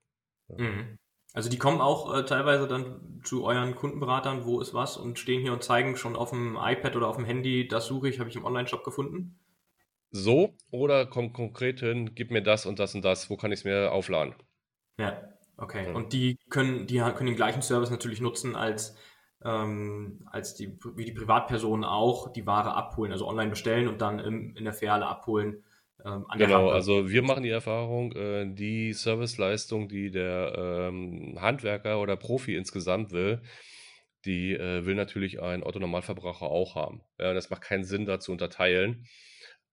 Mhm. 0.48 0.98
Also 1.34 1.48
die 1.48 1.58
kommen 1.58 1.80
auch 1.80 2.14
äh, 2.14 2.24
teilweise 2.24 2.68
dann 2.68 3.20
zu 3.24 3.44
euren 3.44 3.74
Kundenberatern, 3.74 4.44
wo 4.44 4.60
ist 4.60 4.74
was 4.74 4.96
und 4.96 5.18
stehen 5.18 5.40
hier 5.40 5.52
und 5.52 5.62
zeigen 5.62 5.96
schon 5.96 6.14
auf 6.14 6.30
dem 6.30 6.58
iPad 6.60 6.96
oder 6.96 7.08
auf 7.08 7.16
dem 7.16 7.24
Handy, 7.24 7.66
das 7.66 7.86
suche 7.86 8.08
ich, 8.08 8.20
habe 8.20 8.28
ich 8.28 8.36
im 8.36 8.44
Online-Shop 8.44 8.84
gefunden. 8.84 9.38
So, 10.10 10.54
oder 10.70 11.06
komm 11.06 11.32
konkret 11.32 11.80
hin, 11.80 12.14
gib 12.14 12.30
mir 12.30 12.42
das 12.42 12.66
und 12.66 12.78
das 12.78 12.94
und 12.94 13.02
das, 13.02 13.30
wo 13.30 13.36
kann 13.36 13.50
ich 13.50 13.60
es 13.60 13.64
mir 13.64 13.92
aufladen? 13.92 14.34
Ja, 14.98 15.22
okay. 15.56 15.86
Ja. 15.86 15.94
Und 15.94 16.12
die 16.12 16.38
können, 16.50 16.86
die 16.86 16.98
können 16.98 17.26
den 17.26 17.36
gleichen 17.36 17.62
Service 17.62 17.90
natürlich 17.90 18.20
nutzen 18.20 18.54
als 18.54 18.94
ähm, 19.44 20.20
als 20.30 20.54
die, 20.54 20.78
wie 20.94 21.04
die 21.04 21.12
Privatpersonen 21.12 21.84
auch 21.84 22.32
die 22.32 22.46
Ware 22.46 22.74
abholen, 22.74 23.12
also 23.12 23.26
online 23.26 23.50
bestellen 23.50 23.88
und 23.88 24.00
dann 24.00 24.18
im, 24.18 24.54
in 24.56 24.64
der 24.64 24.72
Filiale 24.72 25.06
abholen. 25.06 25.64
Ähm, 26.04 26.26
genau, 26.36 26.70
also 26.70 27.10
wir 27.10 27.22
machen 27.22 27.42
die 27.42 27.50
Erfahrung, 27.50 28.12
äh, 28.12 28.52
die 28.52 28.92
Serviceleistung, 28.92 29.88
die 29.88 30.10
der 30.10 30.54
ähm, 30.56 31.38
Handwerker 31.40 32.00
oder 32.00 32.16
Profi 32.16 32.56
insgesamt 32.56 33.12
will, 33.12 33.40
die 34.24 34.54
äh, 34.54 34.84
will 34.84 34.94
natürlich 34.94 35.40
ein 35.40 35.62
Autonormalverbraucher 35.62 36.46
auch 36.46 36.74
haben. 36.74 37.02
Ja, 37.18 37.34
das 37.34 37.50
macht 37.50 37.62
keinen 37.62 37.84
Sinn, 37.84 38.06
da 38.06 38.18
zu 38.18 38.32
unterteilen. 38.32 39.06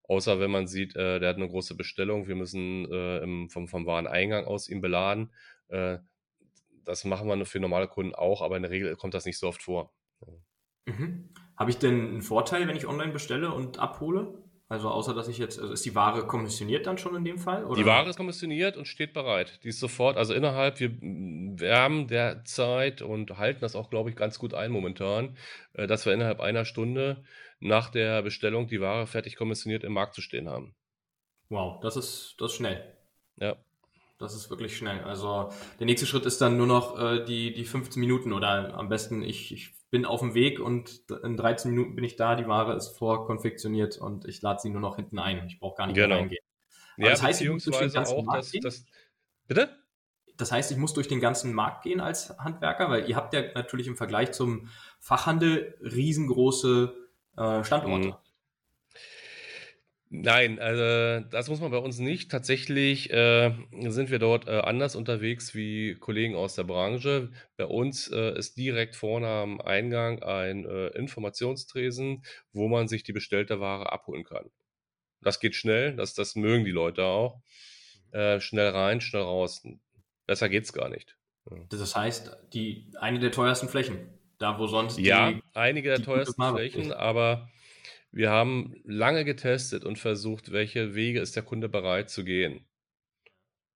Außer 0.04 0.40
wenn 0.40 0.50
man 0.50 0.66
sieht, 0.66 0.96
äh, 0.96 1.20
der 1.20 1.28
hat 1.28 1.36
eine 1.36 1.48
große 1.48 1.76
Bestellung, 1.76 2.26
wir 2.26 2.34
müssen 2.34 2.90
äh, 2.90 3.18
im, 3.18 3.48
vom, 3.48 3.68
vom 3.68 3.86
Wareneingang 3.86 4.44
aus 4.44 4.68
ihn 4.68 4.80
beladen. 4.80 5.32
Äh, 5.68 5.98
das 6.84 7.04
machen 7.04 7.28
wir 7.28 7.46
für 7.46 7.60
normale 7.60 7.86
Kunden 7.88 8.14
auch, 8.14 8.42
aber 8.42 8.56
in 8.56 8.62
der 8.62 8.72
Regel 8.72 8.96
kommt 8.96 9.14
das 9.14 9.24
nicht 9.24 9.38
so 9.38 9.46
oft 9.46 9.62
vor. 9.62 9.92
Mhm. 10.86 11.32
Habe 11.56 11.70
ich 11.70 11.78
denn 11.78 12.08
einen 12.08 12.22
Vorteil, 12.22 12.66
wenn 12.66 12.76
ich 12.76 12.86
online 12.86 13.12
bestelle 13.12 13.52
und 13.52 13.78
abhole? 13.78 14.49
Also 14.70 14.88
außer 14.88 15.14
dass 15.14 15.26
ich 15.26 15.38
jetzt, 15.38 15.58
also 15.58 15.72
ist 15.72 15.84
die 15.84 15.96
Ware 15.96 16.24
kommissioniert 16.28 16.86
dann 16.86 16.96
schon 16.96 17.16
in 17.16 17.24
dem 17.24 17.38
Fall? 17.38 17.64
Oder? 17.64 17.74
Die 17.74 17.86
Ware 17.86 18.08
ist 18.08 18.16
kommissioniert 18.16 18.76
und 18.76 18.86
steht 18.86 19.12
bereit. 19.12 19.58
Die 19.64 19.68
ist 19.68 19.80
sofort, 19.80 20.16
also 20.16 20.32
innerhalb, 20.32 20.78
wir 20.78 20.92
wärmen 21.00 22.06
der 22.06 22.44
Zeit 22.44 23.02
und 23.02 23.36
halten 23.36 23.62
das 23.62 23.74
auch, 23.74 23.90
glaube 23.90 24.10
ich, 24.10 24.16
ganz 24.16 24.38
gut 24.38 24.54
ein 24.54 24.70
momentan, 24.70 25.36
äh, 25.72 25.88
dass 25.88 26.06
wir 26.06 26.12
innerhalb 26.12 26.38
einer 26.38 26.64
Stunde 26.64 27.24
nach 27.58 27.90
der 27.90 28.22
Bestellung 28.22 28.68
die 28.68 28.80
Ware 28.80 29.08
fertig 29.08 29.34
kommissioniert 29.34 29.82
im 29.82 29.92
Markt 29.92 30.14
zu 30.14 30.22
stehen 30.22 30.48
haben. 30.48 30.76
Wow, 31.48 31.80
das 31.80 31.96
ist, 31.96 32.36
das 32.38 32.52
ist 32.52 32.58
schnell. 32.58 32.94
Ja. 33.40 33.56
Das 34.20 34.34
ist 34.34 34.50
wirklich 34.50 34.76
schnell. 34.76 35.00
Also 35.00 35.50
der 35.78 35.86
nächste 35.86 36.06
Schritt 36.06 36.26
ist 36.26 36.42
dann 36.42 36.58
nur 36.58 36.66
noch 36.66 37.00
äh, 37.00 37.24
die, 37.24 37.54
die 37.54 37.64
15 37.64 37.98
Minuten 37.98 38.34
oder 38.34 38.74
am 38.74 38.90
besten 38.90 39.22
ich, 39.22 39.50
ich 39.50 39.74
bin 39.90 40.04
auf 40.04 40.20
dem 40.20 40.34
Weg 40.34 40.60
und 40.60 41.10
in 41.22 41.38
13 41.38 41.70
Minuten 41.70 41.94
bin 41.94 42.04
ich 42.04 42.16
da, 42.16 42.36
die 42.36 42.46
Ware 42.46 42.76
ist 42.76 42.98
vorkonfektioniert 42.98 43.96
und 43.96 44.26
ich 44.26 44.42
lade 44.42 44.60
sie 44.60 44.68
nur 44.68 44.82
noch 44.82 44.96
hinten 44.96 45.18
ein. 45.18 45.46
Ich 45.46 45.58
brauche 45.58 45.76
gar 45.76 45.86
nicht 45.86 45.96
genau. 45.96 46.08
mehr 46.08 46.18
reingehen. 46.18 46.44
Aber 46.98 47.06
ja, 47.06 47.12
das 47.12 47.22
heißt, 47.22 47.40
ich 47.40 47.48
muss 47.48 47.64
durch 47.64 47.78
den 47.78 47.92
ganzen 47.92 48.14
auch 48.18 48.24
Markt 48.24 48.44
das, 48.44 48.50
gehen? 48.52 48.60
Das, 48.60 48.84
bitte? 49.48 49.70
Das 50.36 50.52
heißt, 50.52 50.70
ich 50.70 50.76
muss 50.76 50.92
durch 50.92 51.08
den 51.08 51.20
ganzen 51.20 51.54
Markt 51.54 51.82
gehen 51.84 52.00
als 52.00 52.38
Handwerker, 52.38 52.90
weil 52.90 53.08
ihr 53.08 53.16
habt 53.16 53.32
ja 53.32 53.42
natürlich 53.54 53.86
im 53.86 53.96
Vergleich 53.96 54.32
zum 54.32 54.68
Fachhandel 54.98 55.78
riesengroße 55.80 56.94
äh, 57.38 57.64
Standorte. 57.64 58.08
Mhm. 58.08 58.14
Nein, 60.12 60.58
also 60.58 61.24
das 61.30 61.48
muss 61.48 61.60
man 61.60 61.70
bei 61.70 61.78
uns 61.78 62.00
nicht. 62.00 62.32
Tatsächlich 62.32 63.10
äh, 63.10 63.54
sind 63.86 64.10
wir 64.10 64.18
dort 64.18 64.48
äh, 64.48 64.58
anders 64.58 64.96
unterwegs 64.96 65.54
wie 65.54 65.94
Kollegen 65.94 66.34
aus 66.34 66.56
der 66.56 66.64
Branche. 66.64 67.30
Bei 67.56 67.66
uns 67.66 68.08
äh, 68.08 68.36
ist 68.36 68.56
direkt 68.56 68.96
vorne 68.96 69.28
am 69.28 69.60
Eingang 69.60 70.20
ein 70.24 70.64
äh, 70.64 70.88
Informationstresen, 70.88 72.24
wo 72.52 72.66
man 72.66 72.88
sich 72.88 73.04
die 73.04 73.12
bestellte 73.12 73.60
Ware 73.60 73.92
abholen 73.92 74.24
kann. 74.24 74.50
Das 75.20 75.38
geht 75.38 75.54
schnell, 75.54 75.94
das, 75.94 76.14
das 76.14 76.34
mögen 76.34 76.64
die 76.64 76.72
Leute 76.72 77.04
auch. 77.04 77.40
Äh, 78.10 78.40
schnell 78.40 78.70
rein, 78.70 79.00
schnell 79.00 79.22
raus. 79.22 79.62
Besser 80.26 80.48
geht's 80.48 80.72
gar 80.72 80.88
nicht. 80.88 81.16
Das 81.68 81.94
heißt, 81.94 82.36
die 82.52 82.90
eine 82.98 83.20
der 83.20 83.30
teuersten 83.30 83.68
Flächen, 83.68 84.08
da 84.38 84.58
wo 84.58 84.66
sonst 84.66 84.98
ja, 84.98 85.30
die, 85.30 85.42
einige 85.54 85.90
der 85.90 86.02
teuersten 86.02 86.42
Flächen, 86.42 86.92
aber 86.92 87.48
Wir 88.12 88.30
haben 88.30 88.76
lange 88.84 89.24
getestet 89.24 89.84
und 89.84 89.98
versucht, 89.98 90.52
welche 90.52 90.94
Wege 90.94 91.20
ist 91.20 91.34
der 91.34 91.42
Kunde 91.42 91.68
bereit 91.68 92.08
zu 92.08 92.22
gehen. 92.24 92.66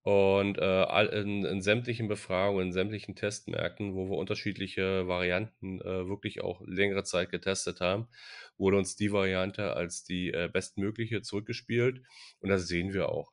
Und, 0.03 0.59
äh, 0.59 1.20
in 1.23 1.44
in 1.47 1.62
sämtlichen 1.62 2.09
Befragungen, 2.09 2.66
in 2.66 2.73
sämtlichen 2.73 3.16
Testmärkten, 3.16 3.94
wo 3.94 4.11
wir 4.11 4.18
unterschiedliche 4.18 5.09
Varianten, 5.09 5.81
äh, 5.81 6.07
wirklich 6.09 6.42
auch 6.42 6.61
längere 6.66 7.05
Zeit 7.05 7.31
getestet 7.31 7.81
haben, 7.81 8.09
wurde 8.59 8.77
uns 8.77 8.97
die 8.97 9.12
Variante 9.12 9.75
als 9.75 10.05
die, 10.05 10.31
äh, 10.31 10.51
bestmögliche 10.53 11.23
zurückgespielt 11.23 12.03
und 12.40 12.51
das 12.51 12.68
sehen 12.68 12.92
wir 12.92 13.09
auch. 13.09 13.33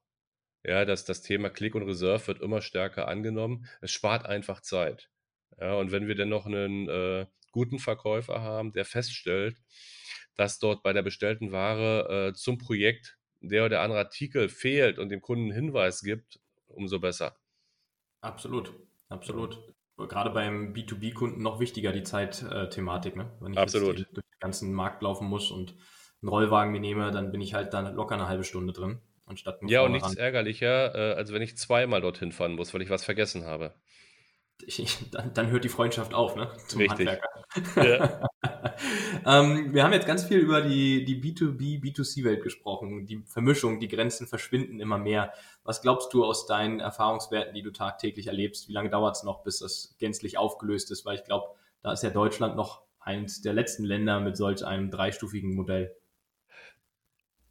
Ja, 0.66 0.86
dass 0.86 1.06
das 1.06 1.22
Thema 1.24 1.50
Click 1.50 1.76
und 1.76 1.84
Reserve 1.84 2.28
wird 2.28 2.42
immer 2.42 2.62
stärker 2.62 3.08
angenommen. 3.08 3.68
Es 3.82 3.92
spart 3.92 4.26
einfach 4.26 4.62
Zeit. 4.62 5.10
Ja, 5.60 5.76
und 5.76 5.92
wenn 5.92 6.08
wir 6.08 6.16
dann 6.16 6.30
noch 6.30 6.46
einen 6.46 6.90
äh, 6.90 7.26
guten 7.52 7.80
Verkäufer 7.80 8.42
haben, 8.42 8.72
der 8.74 8.86
feststellt, 8.86 9.58
dass 10.36 10.60
dort 10.60 10.84
bei 10.84 10.94
der 10.94 11.04
bestellten 11.04 11.52
Ware, 11.52 12.30
äh, 12.30 12.34
zum 12.34 12.58
Projekt 12.58 13.18
der 13.42 13.66
oder 13.66 13.82
andere 13.82 14.00
Artikel 14.00 14.50
fehlt 14.50 15.00
und 15.00 15.10
dem 15.10 15.22
Kunden 15.22 15.50
'n 15.52 15.54
Hinweis 15.54 16.02
gibt, 16.02 16.40
umso 16.68 17.00
besser. 17.00 17.38
Absolut, 18.24 18.72
absolut. 19.10 19.74
Gerade 19.98 20.30
beim 20.30 20.74
B2B-Kunden 20.74 21.42
noch 21.42 21.60
wichtiger 21.60 21.92
die 21.92 22.04
Zeit-Thematik, 22.04 23.16
ne? 23.16 23.36
Wenn 23.40 23.54
ich 23.54 23.66
Absolut. 23.66 24.06
durch 24.14 24.26
den 24.26 24.40
ganzen 24.40 24.74
Markt 24.74 25.02
laufen 25.02 25.28
muss 25.28 25.50
und 25.52 25.76
'n 26.22 26.28
Rollwagen 26.28 26.72
mir 26.72 26.80
nehme, 26.80 27.12
dann 27.12 27.32
bin 27.32 27.42
ich 27.42 27.54
halt 27.56 27.74
da 27.74 27.90
locker 27.90 28.18
'ne 28.18 28.28
halbe 28.28 28.44
Stunde 28.44 28.74
drin, 28.74 29.02
anstatt 29.26 29.60
Ja, 29.64 29.84
und 29.84 29.92
nichts 29.92 30.14
ran. 30.14 30.16
ärgerlicher, 30.16 30.96
äh, 30.96 31.14
als 31.16 31.32
wenn 31.32 31.42
ich 31.44 31.56
zweimal 31.56 32.02
dorthin 32.02 32.32
fahren 32.32 32.54
muss, 32.56 32.74
weil 32.74 32.82
ich 32.82 32.90
was 32.90 33.06
vergessen 33.06 33.46
habe. 33.46 33.76
Dann 35.12 35.34
dann 35.34 35.50
hört 35.50 35.64
die 35.64 35.70
Freundschaft 35.70 36.14
auf, 36.14 36.36
ne, 36.36 36.52
zum 36.68 36.88
Richtig. 36.88 36.88
Handwerker. 36.88 37.30
Ja. 37.80 38.04
Ähm, 39.26 39.74
wir 39.74 39.84
haben 39.84 39.94
jetzt 39.94 40.08
ganz 40.08 40.24
viel 40.24 40.40
über 40.40 40.62
die 40.62 41.06
die 41.06 41.22
B2B, 41.22 41.82
B2C-Welt 41.82 42.44
gesprochen, 42.44 43.06
die 43.06 43.24
Vermischung, 43.26 43.80
die 43.80 43.88
Grenzen 43.88 44.28
verschwinden 44.28 44.80
immer 44.80 44.98
mehr. 44.98 45.34
Was 45.64 45.82
glaubst 45.82 46.14
du 46.14 46.26
aus 46.26 46.46
deinen 46.48 46.80
Erfahrungswerten, 46.80 47.54
die 47.54 47.62
du 47.62 47.72
tagtäglich 47.72 48.28
erlebst, 48.28 48.68
wie 48.68 48.74
lange 48.74 48.90
dauert's 48.90 49.24
noch, 49.24 49.44
bis 49.44 49.60
das 49.60 49.96
gänzlich 50.00 50.38
aufgelöst 50.38 50.92
ist? 50.92 51.06
Weil 51.06 51.16
ich 51.16 51.24
glaube, 51.24 51.56
da 51.84 51.94
ist 51.94 52.04
ja 52.04 52.10
Deutschland 52.10 52.56
noch 52.56 52.84
eins 53.00 53.42
der 53.42 53.54
letzten 53.54 53.84
Länder 53.84 54.20
mit 54.20 54.38
solch 54.38 54.66
einem 54.66 54.92
dreistufigen 54.92 55.56
Modell. 55.56 55.96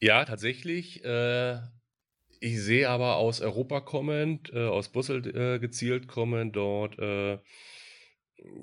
Ja, 0.01 0.25
tatsächlich. 0.25 1.05
Äh, 1.05 1.59
ich 2.41 2.63
sehe 2.63 2.89
aber 2.89 3.17
aus 3.17 3.41
Europa 3.43 3.81
kommend, 3.81 4.53
äh, 4.53 4.67
aus 4.67 4.89
Brüssel, 4.89 5.27
äh, 5.37 5.59
gezielt 5.59 6.09
kommend 6.09 6.57
dort, 6.57 6.99
äh, 6.99 7.39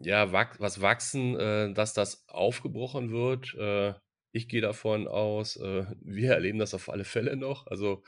ja, 0.04 0.32
was 0.32 0.82
wachsen, 0.82 1.36
äh, 1.40 1.74
dass 1.74 1.94
das 1.94 2.28
aufgebrochen 2.30 3.12
wird. 3.12 3.54
Äh, 3.56 3.94
ich 4.32 4.48
gehe 4.50 4.62
davon 4.62 5.08
aus, 5.08 5.56
äh, 5.58 5.86
wir 6.02 6.34
erleben 6.34 6.60
das 6.60 6.74
auf 6.74 6.90
alle 6.90 7.06
Fälle 7.06 7.36
noch. 7.38 7.68
Also, 7.68 8.04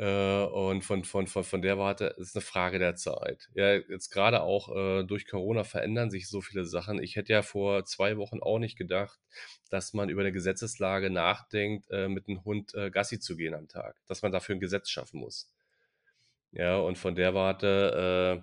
und 0.00 0.82
von 0.84 1.02
von 1.04 1.26
von 1.26 1.42
von 1.44 1.60
der 1.62 1.76
Warte 1.78 2.14
ist 2.18 2.36
'ne 2.36 2.40
Frage 2.42 2.78
der 2.78 2.94
Zeit. 2.94 3.48
Ja, 3.54 3.74
jetzt 3.74 4.10
grade 4.10 4.42
auch, 4.42 4.68
durch 5.06 5.26
Corona 5.26 5.64
verändern 5.64 6.10
sich 6.10 6.28
so 6.28 6.40
viele 6.40 6.64
Sachen. 6.66 7.02
Ich 7.02 7.16
hätte 7.16 7.32
ja 7.32 7.42
vor 7.42 7.84
2 7.84 8.16
Wochen 8.16 8.38
auch 8.40 8.60
nicht 8.60 8.76
gedacht, 8.78 9.18
dass 9.70 9.94
man 9.94 10.08
über 10.08 10.22
'ne 10.22 10.30
Gesetzeslage 10.32 11.10
nachdenkt, 11.10 11.90
mit 11.90 12.28
'n 12.28 12.44
Hund, 12.44 12.72
Gassi 12.92 13.18
zu 13.18 13.36
gehen 13.36 13.54
am 13.54 13.66
Tag, 13.68 13.96
dass 14.06 14.22
man 14.22 14.30
dafür 14.32 14.54
'n 14.56 14.60
Gesetz 14.60 14.88
schaffen 14.90 15.18
muss. 15.20 15.44
Ja, 16.52 16.76
und 16.78 16.96
von 16.98 17.14
der 17.14 17.34
Warte, 17.34 18.42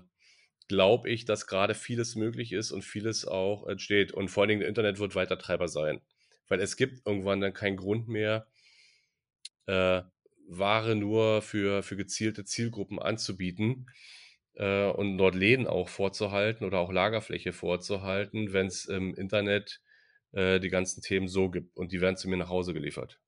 glaube 0.67 1.09
ich, 1.09 1.25
dass 1.25 1.47
grade 1.47 1.75
vieles 1.75 2.15
möglich 2.15 2.51
ist 2.53 2.71
und 2.71 2.83
vieles 2.83 3.25
auch 3.25 3.67
entsteht. 3.67 4.11
Und 4.11 4.29
vor 4.29 4.43
allen 4.43 4.49
Dingen 4.49 4.61
Internet 4.61 4.99
wird 4.99 5.15
weiter 5.15 5.37
Treiber 5.37 5.67
sein, 5.67 6.01
weil 6.47 6.59
es 6.61 6.77
gibt 6.77 7.05
irgendwann 7.05 7.41
dann 7.41 7.53
keinen 7.53 7.77
Grund 7.77 8.07
mehr 8.07 8.47
äh, 9.67 10.01
Ware 10.47 10.95
nur 10.95 11.41
für 11.41 11.81
für 11.83 11.95
gezielte 11.95 12.45
Zielgruppen 12.45 12.99
anzubieten, 12.99 13.87
äh, 14.55 14.87
und 14.89 15.17
dort 15.17 15.35
Läden 15.35 15.67
auch 15.67 15.89
vorzuhalten 15.89 16.65
oder 16.65 16.79
auch 16.79 16.91
Lagerfläche 16.91 17.53
vorzuhalten, 17.53 18.53
wenn's 18.53 18.85
im 18.85 19.13
Internet, 19.15 19.81
äh, 20.31 20.59
die 20.59 20.69
ganzen 20.69 21.01
Themen 21.01 21.27
so 21.27 21.49
gibt 21.49 21.77
und 21.77 21.91
die 21.91 22.01
werden 22.01 22.17
zu 22.17 22.29
mir 22.29 22.37
nach 22.37 22.49
Hause 22.49 22.73
geliefert. 22.73 23.19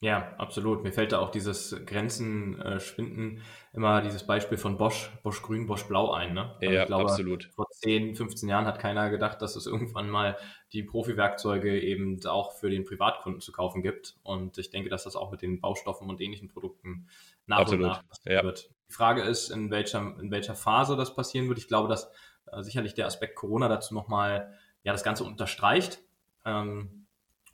Ja, 0.00 0.32
absolut. 0.38 0.84
Mir 0.84 0.92
fällt 0.92 1.10
da 1.10 1.18
auch 1.18 1.30
dieses 1.30 1.74
Grenzen, 1.84 2.60
äh, 2.60 2.78
schwinden 2.78 3.42
immer 3.72 4.00
dieses 4.00 4.24
Beispiel 4.24 4.56
von 4.56 4.78
Bosch, 4.78 5.10
Bosch 5.24 5.42
Grün, 5.42 5.66
Bosch 5.66 5.84
Blau 5.88 6.12
ein, 6.12 6.34
ne? 6.34 6.54
Also, 6.60 6.70
ich 6.70 6.70
Ja, 6.70 6.84
glaube, 6.84 7.10
absolut. 7.10 7.50
vor 7.52 7.66
10, 7.72 8.14
15 8.14 8.48
Jahren 8.48 8.64
hat 8.64 8.78
keiner 8.78 9.10
gedacht, 9.10 9.42
dass 9.42 9.56
es 9.56 9.66
irgendwann 9.66 10.08
mal 10.08 10.36
die 10.72 10.84
Profi-Werkzeuge 10.84 11.80
eben 11.80 12.24
auch 12.26 12.52
für 12.52 12.70
den 12.70 12.84
Privatkunden 12.84 13.40
zu 13.40 13.50
kaufen 13.50 13.82
gibt. 13.82 14.16
Und 14.22 14.56
ich 14.58 14.70
denke, 14.70 14.88
dass 14.88 15.02
das 15.02 15.16
auch 15.16 15.32
mit 15.32 15.42
den 15.42 15.60
Baustoffen 15.60 16.08
und 16.08 16.20
ähnlichen 16.20 16.48
Produkten 16.48 17.08
nach 17.46 17.58
und 17.58 17.62
Absolut, 17.62 17.86
nach 17.88 18.06
passieren 18.08 18.36
ja. 18.36 18.42
wird. 18.44 18.70
Die 18.88 18.92
Frage 18.92 19.22
ist, 19.22 19.50
in 19.50 19.70
welcher 19.72 20.00
in 20.20 20.30
welcher 20.30 20.54
Phase 20.54 20.96
das 20.96 21.14
passieren 21.16 21.48
wird. 21.48 21.58
Ich 21.58 21.66
glaube, 21.66 21.88
dass, 21.88 22.08
äh, 22.46 22.62
sicherlich 22.62 22.94
der 22.94 23.06
Aspekt 23.06 23.34
Corona 23.34 23.68
dazu 23.68 23.94
noch 23.94 24.06
mal, 24.06 24.52
ja, 24.84 24.92
das 24.92 25.02
Ganze 25.02 25.24
unterstreicht, 25.24 26.00
ähm, 26.44 26.97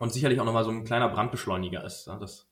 und 0.04 0.12
sicherlich 0.12 0.40
auch 0.40 0.46
noch 0.46 0.54
mal 0.54 0.64
so 0.64 0.70
'n 0.72 0.84
kleiner 0.84 1.08
Brandbeschleuniger 1.10 1.84
ist? 1.84 2.06
Das, 2.08 2.48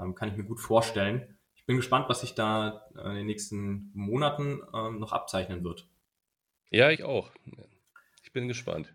ähm, 0.00 0.14
kann 0.16 0.30
ich 0.30 0.36
mir 0.36 0.44
gut 0.44 0.60
vorstellen. 0.60 1.38
Ich 1.56 1.66
bin 1.66 1.76
gespannt, 1.78 2.08
was 2.10 2.20
sich 2.22 2.34
da, 2.36 2.86
äh, 2.96 3.10
in 3.10 3.16
den 3.16 3.26
nächsten 3.26 3.90
Monaten, 3.94 4.62
ähm, 4.74 5.00
noch 5.00 5.12
abzeichnen 5.12 5.64
wird. 5.64 5.88
Ja, 6.72 6.90
ich 6.90 7.02
auch. 7.04 7.30
Ich 8.22 8.32
bin 8.32 8.48
gespannt. 8.48 8.94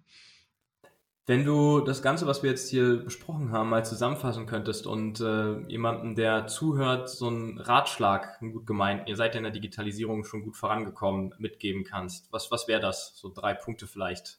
Wenn 1.28 1.46
du 1.46 1.82
das 1.82 2.02
Ganze, 2.02 2.26
was 2.26 2.42
wir 2.42 2.50
jetzt 2.50 2.70
hier 2.72 3.04
besprochen 3.04 3.52
haben, 3.52 3.70
mal 3.70 3.86
zusammenfassen 3.86 4.48
könntest 4.48 4.88
und, 4.88 5.20
äh, 5.22 5.60
jemandem, 5.68 6.16
der 6.16 6.48
zuhört, 6.48 7.08
so 7.10 7.28
'n 7.30 7.60
Ratschlag, 7.60 8.42
'n 8.42 8.52
gut 8.52 8.66
gemeint 8.66 9.08
ihr 9.08 9.16
seid 9.16 9.36
ja 9.36 9.38
in 9.38 9.44
der 9.44 9.52
Digitalisierung 9.54 10.24
schon 10.24 10.42
gut 10.44 10.58
vorangekommen, 10.58 11.36
mitgeben 11.38 11.84
kannst. 11.84 12.32
Was 12.34 12.50
was 12.52 12.68
wäre 12.68 12.82
das? 12.82 13.16
So 13.16 13.32
3 13.32 13.54
Punkte 13.54 13.86
vielleicht. 13.86 14.39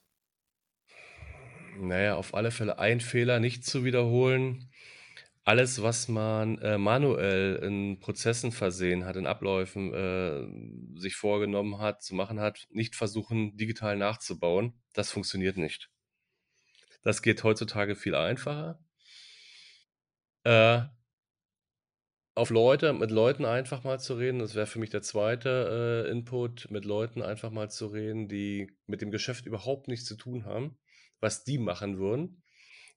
Na 1.78 2.00
ja, 2.00 2.16
auf 2.16 2.34
alle 2.34 2.50
Fälle 2.50 2.78
ein 2.78 3.00
Fehler 3.00 3.40
nicht 3.40 3.64
zu 3.64 3.84
wiederholen. 3.84 4.70
Alles, 5.44 5.82
was 5.82 6.08
man, 6.08 6.58
äh, 6.58 6.78
manuell 6.78 7.56
in 7.56 7.98
Prozessen 7.98 8.52
versehen 8.52 9.04
hat, 9.04 9.16
in 9.16 9.26
Abläufen, 9.26 9.92
äh, 9.94 11.00
sich 11.00 11.16
vorgenommen 11.16 11.78
hat, 11.78 12.02
zu 12.02 12.14
machen 12.14 12.40
hat, 12.40 12.66
nicht 12.70 12.94
versuchen, 12.94 13.56
digital 13.56 13.96
nachzubauen. 13.96 14.74
Das 14.92 15.10
funktioniert 15.10 15.56
nicht. 15.56 15.90
Das 17.02 17.22
geht 17.22 17.42
heutzutage 17.42 17.96
viel 17.96 18.14
einfacher. 18.14 18.78
Äh 20.44 20.82
auf 22.34 22.50
Leute 22.50 22.92
mit 22.92 23.10
Leuten 23.10 23.44
einfach 23.44 23.84
mal 23.84 23.98
zu 23.98 24.14
reden, 24.14 24.38
das 24.38 24.54
wäre 24.54 24.66
für 24.66 24.78
mich 24.78 24.90
der 24.90 25.02
2. 25.02 25.34
äh, 25.44 26.10
Input, 26.10 26.70
mit 26.70 26.84
Leuten 26.84 27.22
einfach 27.22 27.50
mal 27.50 27.70
zu 27.70 27.88
reden, 27.88 28.28
die 28.28 28.72
mit 28.86 29.02
dem 29.02 29.10
Geschäft 29.10 29.46
überhaupt 29.46 29.88
nichts 29.88 30.06
zu 30.06 30.16
tun 30.16 30.44
haben, 30.46 30.78
was 31.20 31.44
die 31.44 31.58
machen 31.58 31.98
würden, 31.98 32.42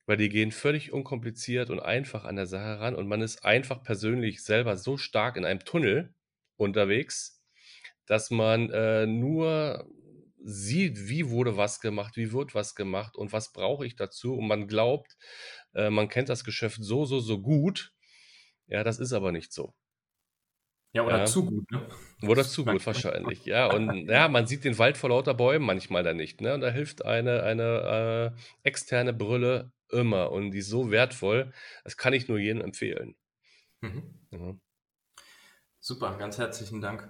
weil 0.05 0.17
die 0.17 0.29
gehen 0.29 0.51
völlig 0.51 0.91
unkompliziert 0.93 1.69
und 1.69 1.79
einfach 1.79 2.25
an 2.25 2.36
der 2.36 2.47
Sache 2.47 2.79
ran 2.79 2.95
und 2.95 3.07
man 3.07 3.21
ist 3.21 3.45
einfach 3.45 3.83
persönlich 3.83 4.43
selber 4.43 4.77
so 4.77 4.97
stark 4.97 5.38
in 5.38 5.45
einem 5.45 5.62
Tunnel 5.62 6.13
unterwegs, 6.57 7.41
dass 8.05 8.31
man, 8.31 8.69
äh, 8.71 9.05
nur 9.07 9.88
sieht, 10.43 11.07
wie 11.09 11.29
wurde 11.29 11.57
was 11.57 11.79
gemacht, 11.79 12.17
wie 12.17 12.33
wird 12.33 12.53
was 12.55 12.75
gemacht 12.75 13.15
und 13.15 13.31
was 13.33 13.53
brauche 13.53 13.86
ich 13.86 13.95
dazu 13.95 14.36
und 14.36 14.47
man 14.47 14.67
glaubt, 14.67 15.17
äh, 15.73 15.89
man 15.89 16.09
kennt 16.09 16.29
das 16.29 16.43
Geschäft 16.43 16.79
so, 16.83 17.05
so, 17.05 17.19
so 17.19 17.41
gut. 17.41 17.93
Ja, 18.67 18.83
das 18.83 18.99
ist 18.99 19.13
aber 19.13 19.31
nicht 19.31 19.53
so. 19.53 19.73
Ja, 20.93 21.03
oder 21.03 21.19
Ja. 21.19 21.25
zu 21.25 21.45
gut, 21.45 21.69
ne? 21.71 21.88
Oder 22.21 22.43
zu 22.43 22.63
gut 22.65 22.86
wahrscheinlich, 22.86 23.45
ja. 23.45 23.65
Und 23.67 24.08
ja, 24.08 24.27
man 24.27 24.45
sieht 24.47 24.63
den 24.63 24.77
Wald 24.77 24.95
vor 24.97 25.10
lauter 25.10 25.34
Bäumen 25.34 25.65
manchmal 25.65 26.03
dann 26.03 26.17
nicht, 26.17 26.39
ne? 26.41 26.53
Und 26.53 26.62
da 26.62 26.69
hilft 26.69 27.03
eine 27.06 27.43
eine, 27.43 28.34
äh, 28.36 28.39
externe 28.63 29.13
Brille 29.13 29.71
immer 29.89 30.32
und 30.32 30.51
die 30.51 30.60
ist 30.60 30.69
so 30.69 30.91
wertvoll. 30.91 31.51
Das 31.84 31.97
kann 31.97 32.13
ich 32.13 32.27
nur 32.27 32.38
jedem 32.39 32.62
empfehlen. 32.62 33.15
Mhm. 33.82 34.03
Mhm. 34.32 34.62
Super, 35.79 36.15
ganz 36.17 36.38
herzlichen 36.38 36.79
Dank 36.82 37.10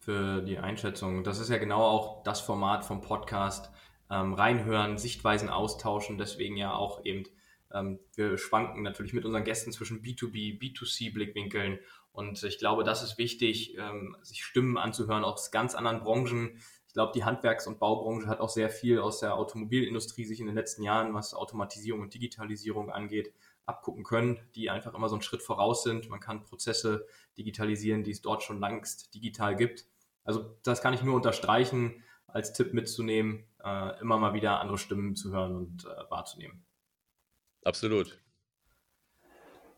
für 0.00 0.42
die 0.42 0.58
Einschätzung. 0.58 1.24
Das 1.24 1.38
ist 1.38 1.48
ja 1.50 1.58
genau 1.58 1.82
auch 1.82 2.22
das 2.22 2.40
Format 2.40 2.84
vom 2.84 3.00
Podcast. 3.00 3.70
Ähm, 4.10 4.34
reinhören, 4.34 4.98
Sichtweisen 4.98 5.48
austauschen, 5.48 6.18
deswegen 6.18 6.56
ja 6.56 6.74
auch 6.74 7.04
eben, 7.04 7.24
ähm, 7.72 8.00
wir 8.16 8.38
schwanken 8.38 8.82
natürlich 8.82 9.12
mit 9.12 9.24
unseren 9.24 9.44
Gästen 9.44 9.70
zwischen 9.72 10.02
B2B, 10.02 10.58
B2C 10.58 11.12
Blickwinkeln 11.14 11.78
und 12.12 12.42
ich 12.42 12.58
glaube, 12.58 12.84
das 12.84 13.02
ist 13.02 13.18
wichtig, 13.18 13.76
ähm, 13.78 14.16
sich 14.22 14.44
Stimmen 14.44 14.76
anzuhören 14.78 15.24
aus 15.24 15.50
ganz 15.50 15.74
anderen 15.74 16.00
Branchen. 16.00 16.58
Ich 16.88 16.94
glaube, 16.94 17.12
die 17.14 17.24
Handwerks 17.24 17.66
und 17.68 17.78
Baubranche 17.78 18.26
hat 18.26 18.40
auch 18.40 18.48
sehr 18.48 18.68
viel 18.70 18.98
aus 18.98 19.20
der 19.20 19.36
Automobilindustrie 19.36 20.24
sich 20.24 20.40
in 20.40 20.46
den 20.46 20.56
letzten 20.56 20.82
Jahren, 20.82 21.14
was 21.14 21.34
Automatisierung 21.34 22.00
und 22.00 22.12
Digitalisierung 22.14 22.90
angeht, 22.90 23.32
abgucken 23.66 24.02
können, 24.04 24.40
die 24.56 24.70
einfach 24.70 24.94
immer 24.94 25.08
so 25.08 25.14
'n 25.16 25.22
Schritt 25.22 25.42
voraus 25.42 25.84
sind. 25.84 26.08
Man 26.08 26.18
kann 26.20 26.42
Prozesse 26.42 27.06
digitalisieren, 27.38 28.02
die 28.02 28.10
es 28.10 28.22
dort 28.22 28.42
schon 28.42 28.58
längst 28.60 29.14
digital 29.14 29.54
gibt. 29.56 29.86
Also, 30.24 30.58
das 30.64 30.82
kann 30.82 30.94
ich 30.94 31.02
nur 31.02 31.14
unterstreichen, 31.16 32.02
als 32.26 32.52
Tipp 32.52 32.74
mitzunehmen, 32.74 33.44
äh, 33.64 34.00
immer 34.00 34.18
mal 34.18 34.34
wieder 34.34 34.60
andere 34.60 34.78
Stimmen 34.78 35.14
zu 35.16 35.32
hören 35.32 35.54
und, 35.56 35.84
äh, 35.84 36.10
wahrzunehmen. 36.10 36.64
Absolut. 37.64 38.20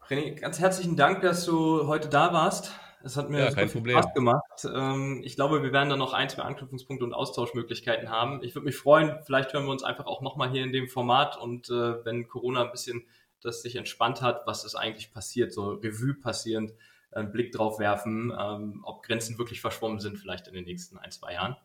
René, 0.09 0.35
ganz 0.35 0.59
herzlichen 0.59 0.97
Dank, 0.97 1.23
dass 1.23 1.45
du 1.45 1.87
heute 1.87 2.09
da 2.09 2.33
warst. 2.33 2.73
Es 3.05 3.17
hat 3.17 3.31
mir 3.31 3.41
Ja, 3.41 3.51
kein 3.51 3.71
Problem. 3.71 3.99
Spaß 3.99 4.15
gemacht. 4.15 4.67
Ähm, 4.73 5.23
ich 5.25 5.35
glaube, 5.35 5.63
wir 5.63 5.73
werden 5.73 5.91
da 5.91 5.97
noch 5.97 6.13
ein, 6.13 6.29
zwei 6.29 6.43
Anknüpfungspunkte 6.43 7.05
und 7.05 7.15
Austauschmöglichkeiten 7.15 8.11
haben. 8.11 8.43
Ich 8.43 8.55
würde 8.55 8.67
mich 8.67 8.77
freuen, 8.77 9.19
vielleicht 9.25 9.53
hören 9.53 9.65
wir 9.65 9.73
uns 9.73 9.83
einfach 9.83 10.07
auch 10.07 10.23
nochmal 10.23 10.51
hier 10.51 10.63
in 10.63 10.73
dem 10.73 10.89
Format 10.89 11.37
und 11.37 11.69
äh, 11.71 12.05
wenn 12.05 12.29
Corona 12.29 12.65
ein 12.65 12.71
bisschen 12.71 13.07
das 13.43 13.63
sich 13.63 13.75
entspannt 13.75 14.23
hat, 14.23 14.47
was 14.47 14.65
ist 14.65 14.77
eigentlich 14.77 15.13
passiert, 15.13 15.53
so 15.53 15.73
Revue 15.73 16.15
passierend, 16.15 16.73
einen 17.11 17.33
Blick 17.33 17.53
drauf 17.53 17.79
werfen, 17.79 18.33
ähm, 18.39 18.81
ob 18.85 19.03
Grenzen 19.03 19.37
wirklich 19.37 19.61
verschwommen 19.61 19.99
sind, 19.99 20.19
vielleicht 20.19 20.47
in 20.47 20.55
den 20.55 20.65
nächsten 20.65 20.97
ein, 20.97 21.11
zwei 21.11 21.35
Jahren. 21.35 21.57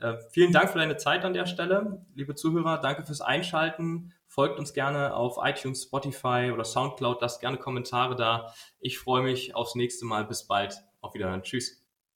Äh, 0.00 0.18
vielen 0.30 0.52
Dank 0.52 0.70
für 0.70 0.78
deine 0.78 0.98
Zeit 0.98 1.24
an 1.24 1.32
der 1.32 1.46
Stelle. 1.46 2.04
Liebe 2.14 2.34
Zuhörer, 2.34 2.78
danke 2.78 3.04
fürs 3.04 3.22
Einschalten. 3.22 4.12
Folgt 4.36 4.58
uns 4.58 4.74
gerne 4.74 5.16
auf 5.16 5.38
iTunes, 5.42 5.84
Spotify 5.84 6.50
oder 6.52 6.62
Soundcloud. 6.62 7.22
Lasst 7.22 7.40
gerne 7.40 7.56
Kommentare 7.56 8.16
da. 8.16 8.52
Ich 8.80 8.98
freue 8.98 9.22
mich 9.22 9.54
aufs 9.54 9.74
nächste 9.74 10.04
Mal. 10.04 10.26
Bis 10.26 10.46
bald. 10.46 10.76
Auf 11.00 11.14
Wiederhören. 11.14 11.42
Tschüss. 11.42 11.85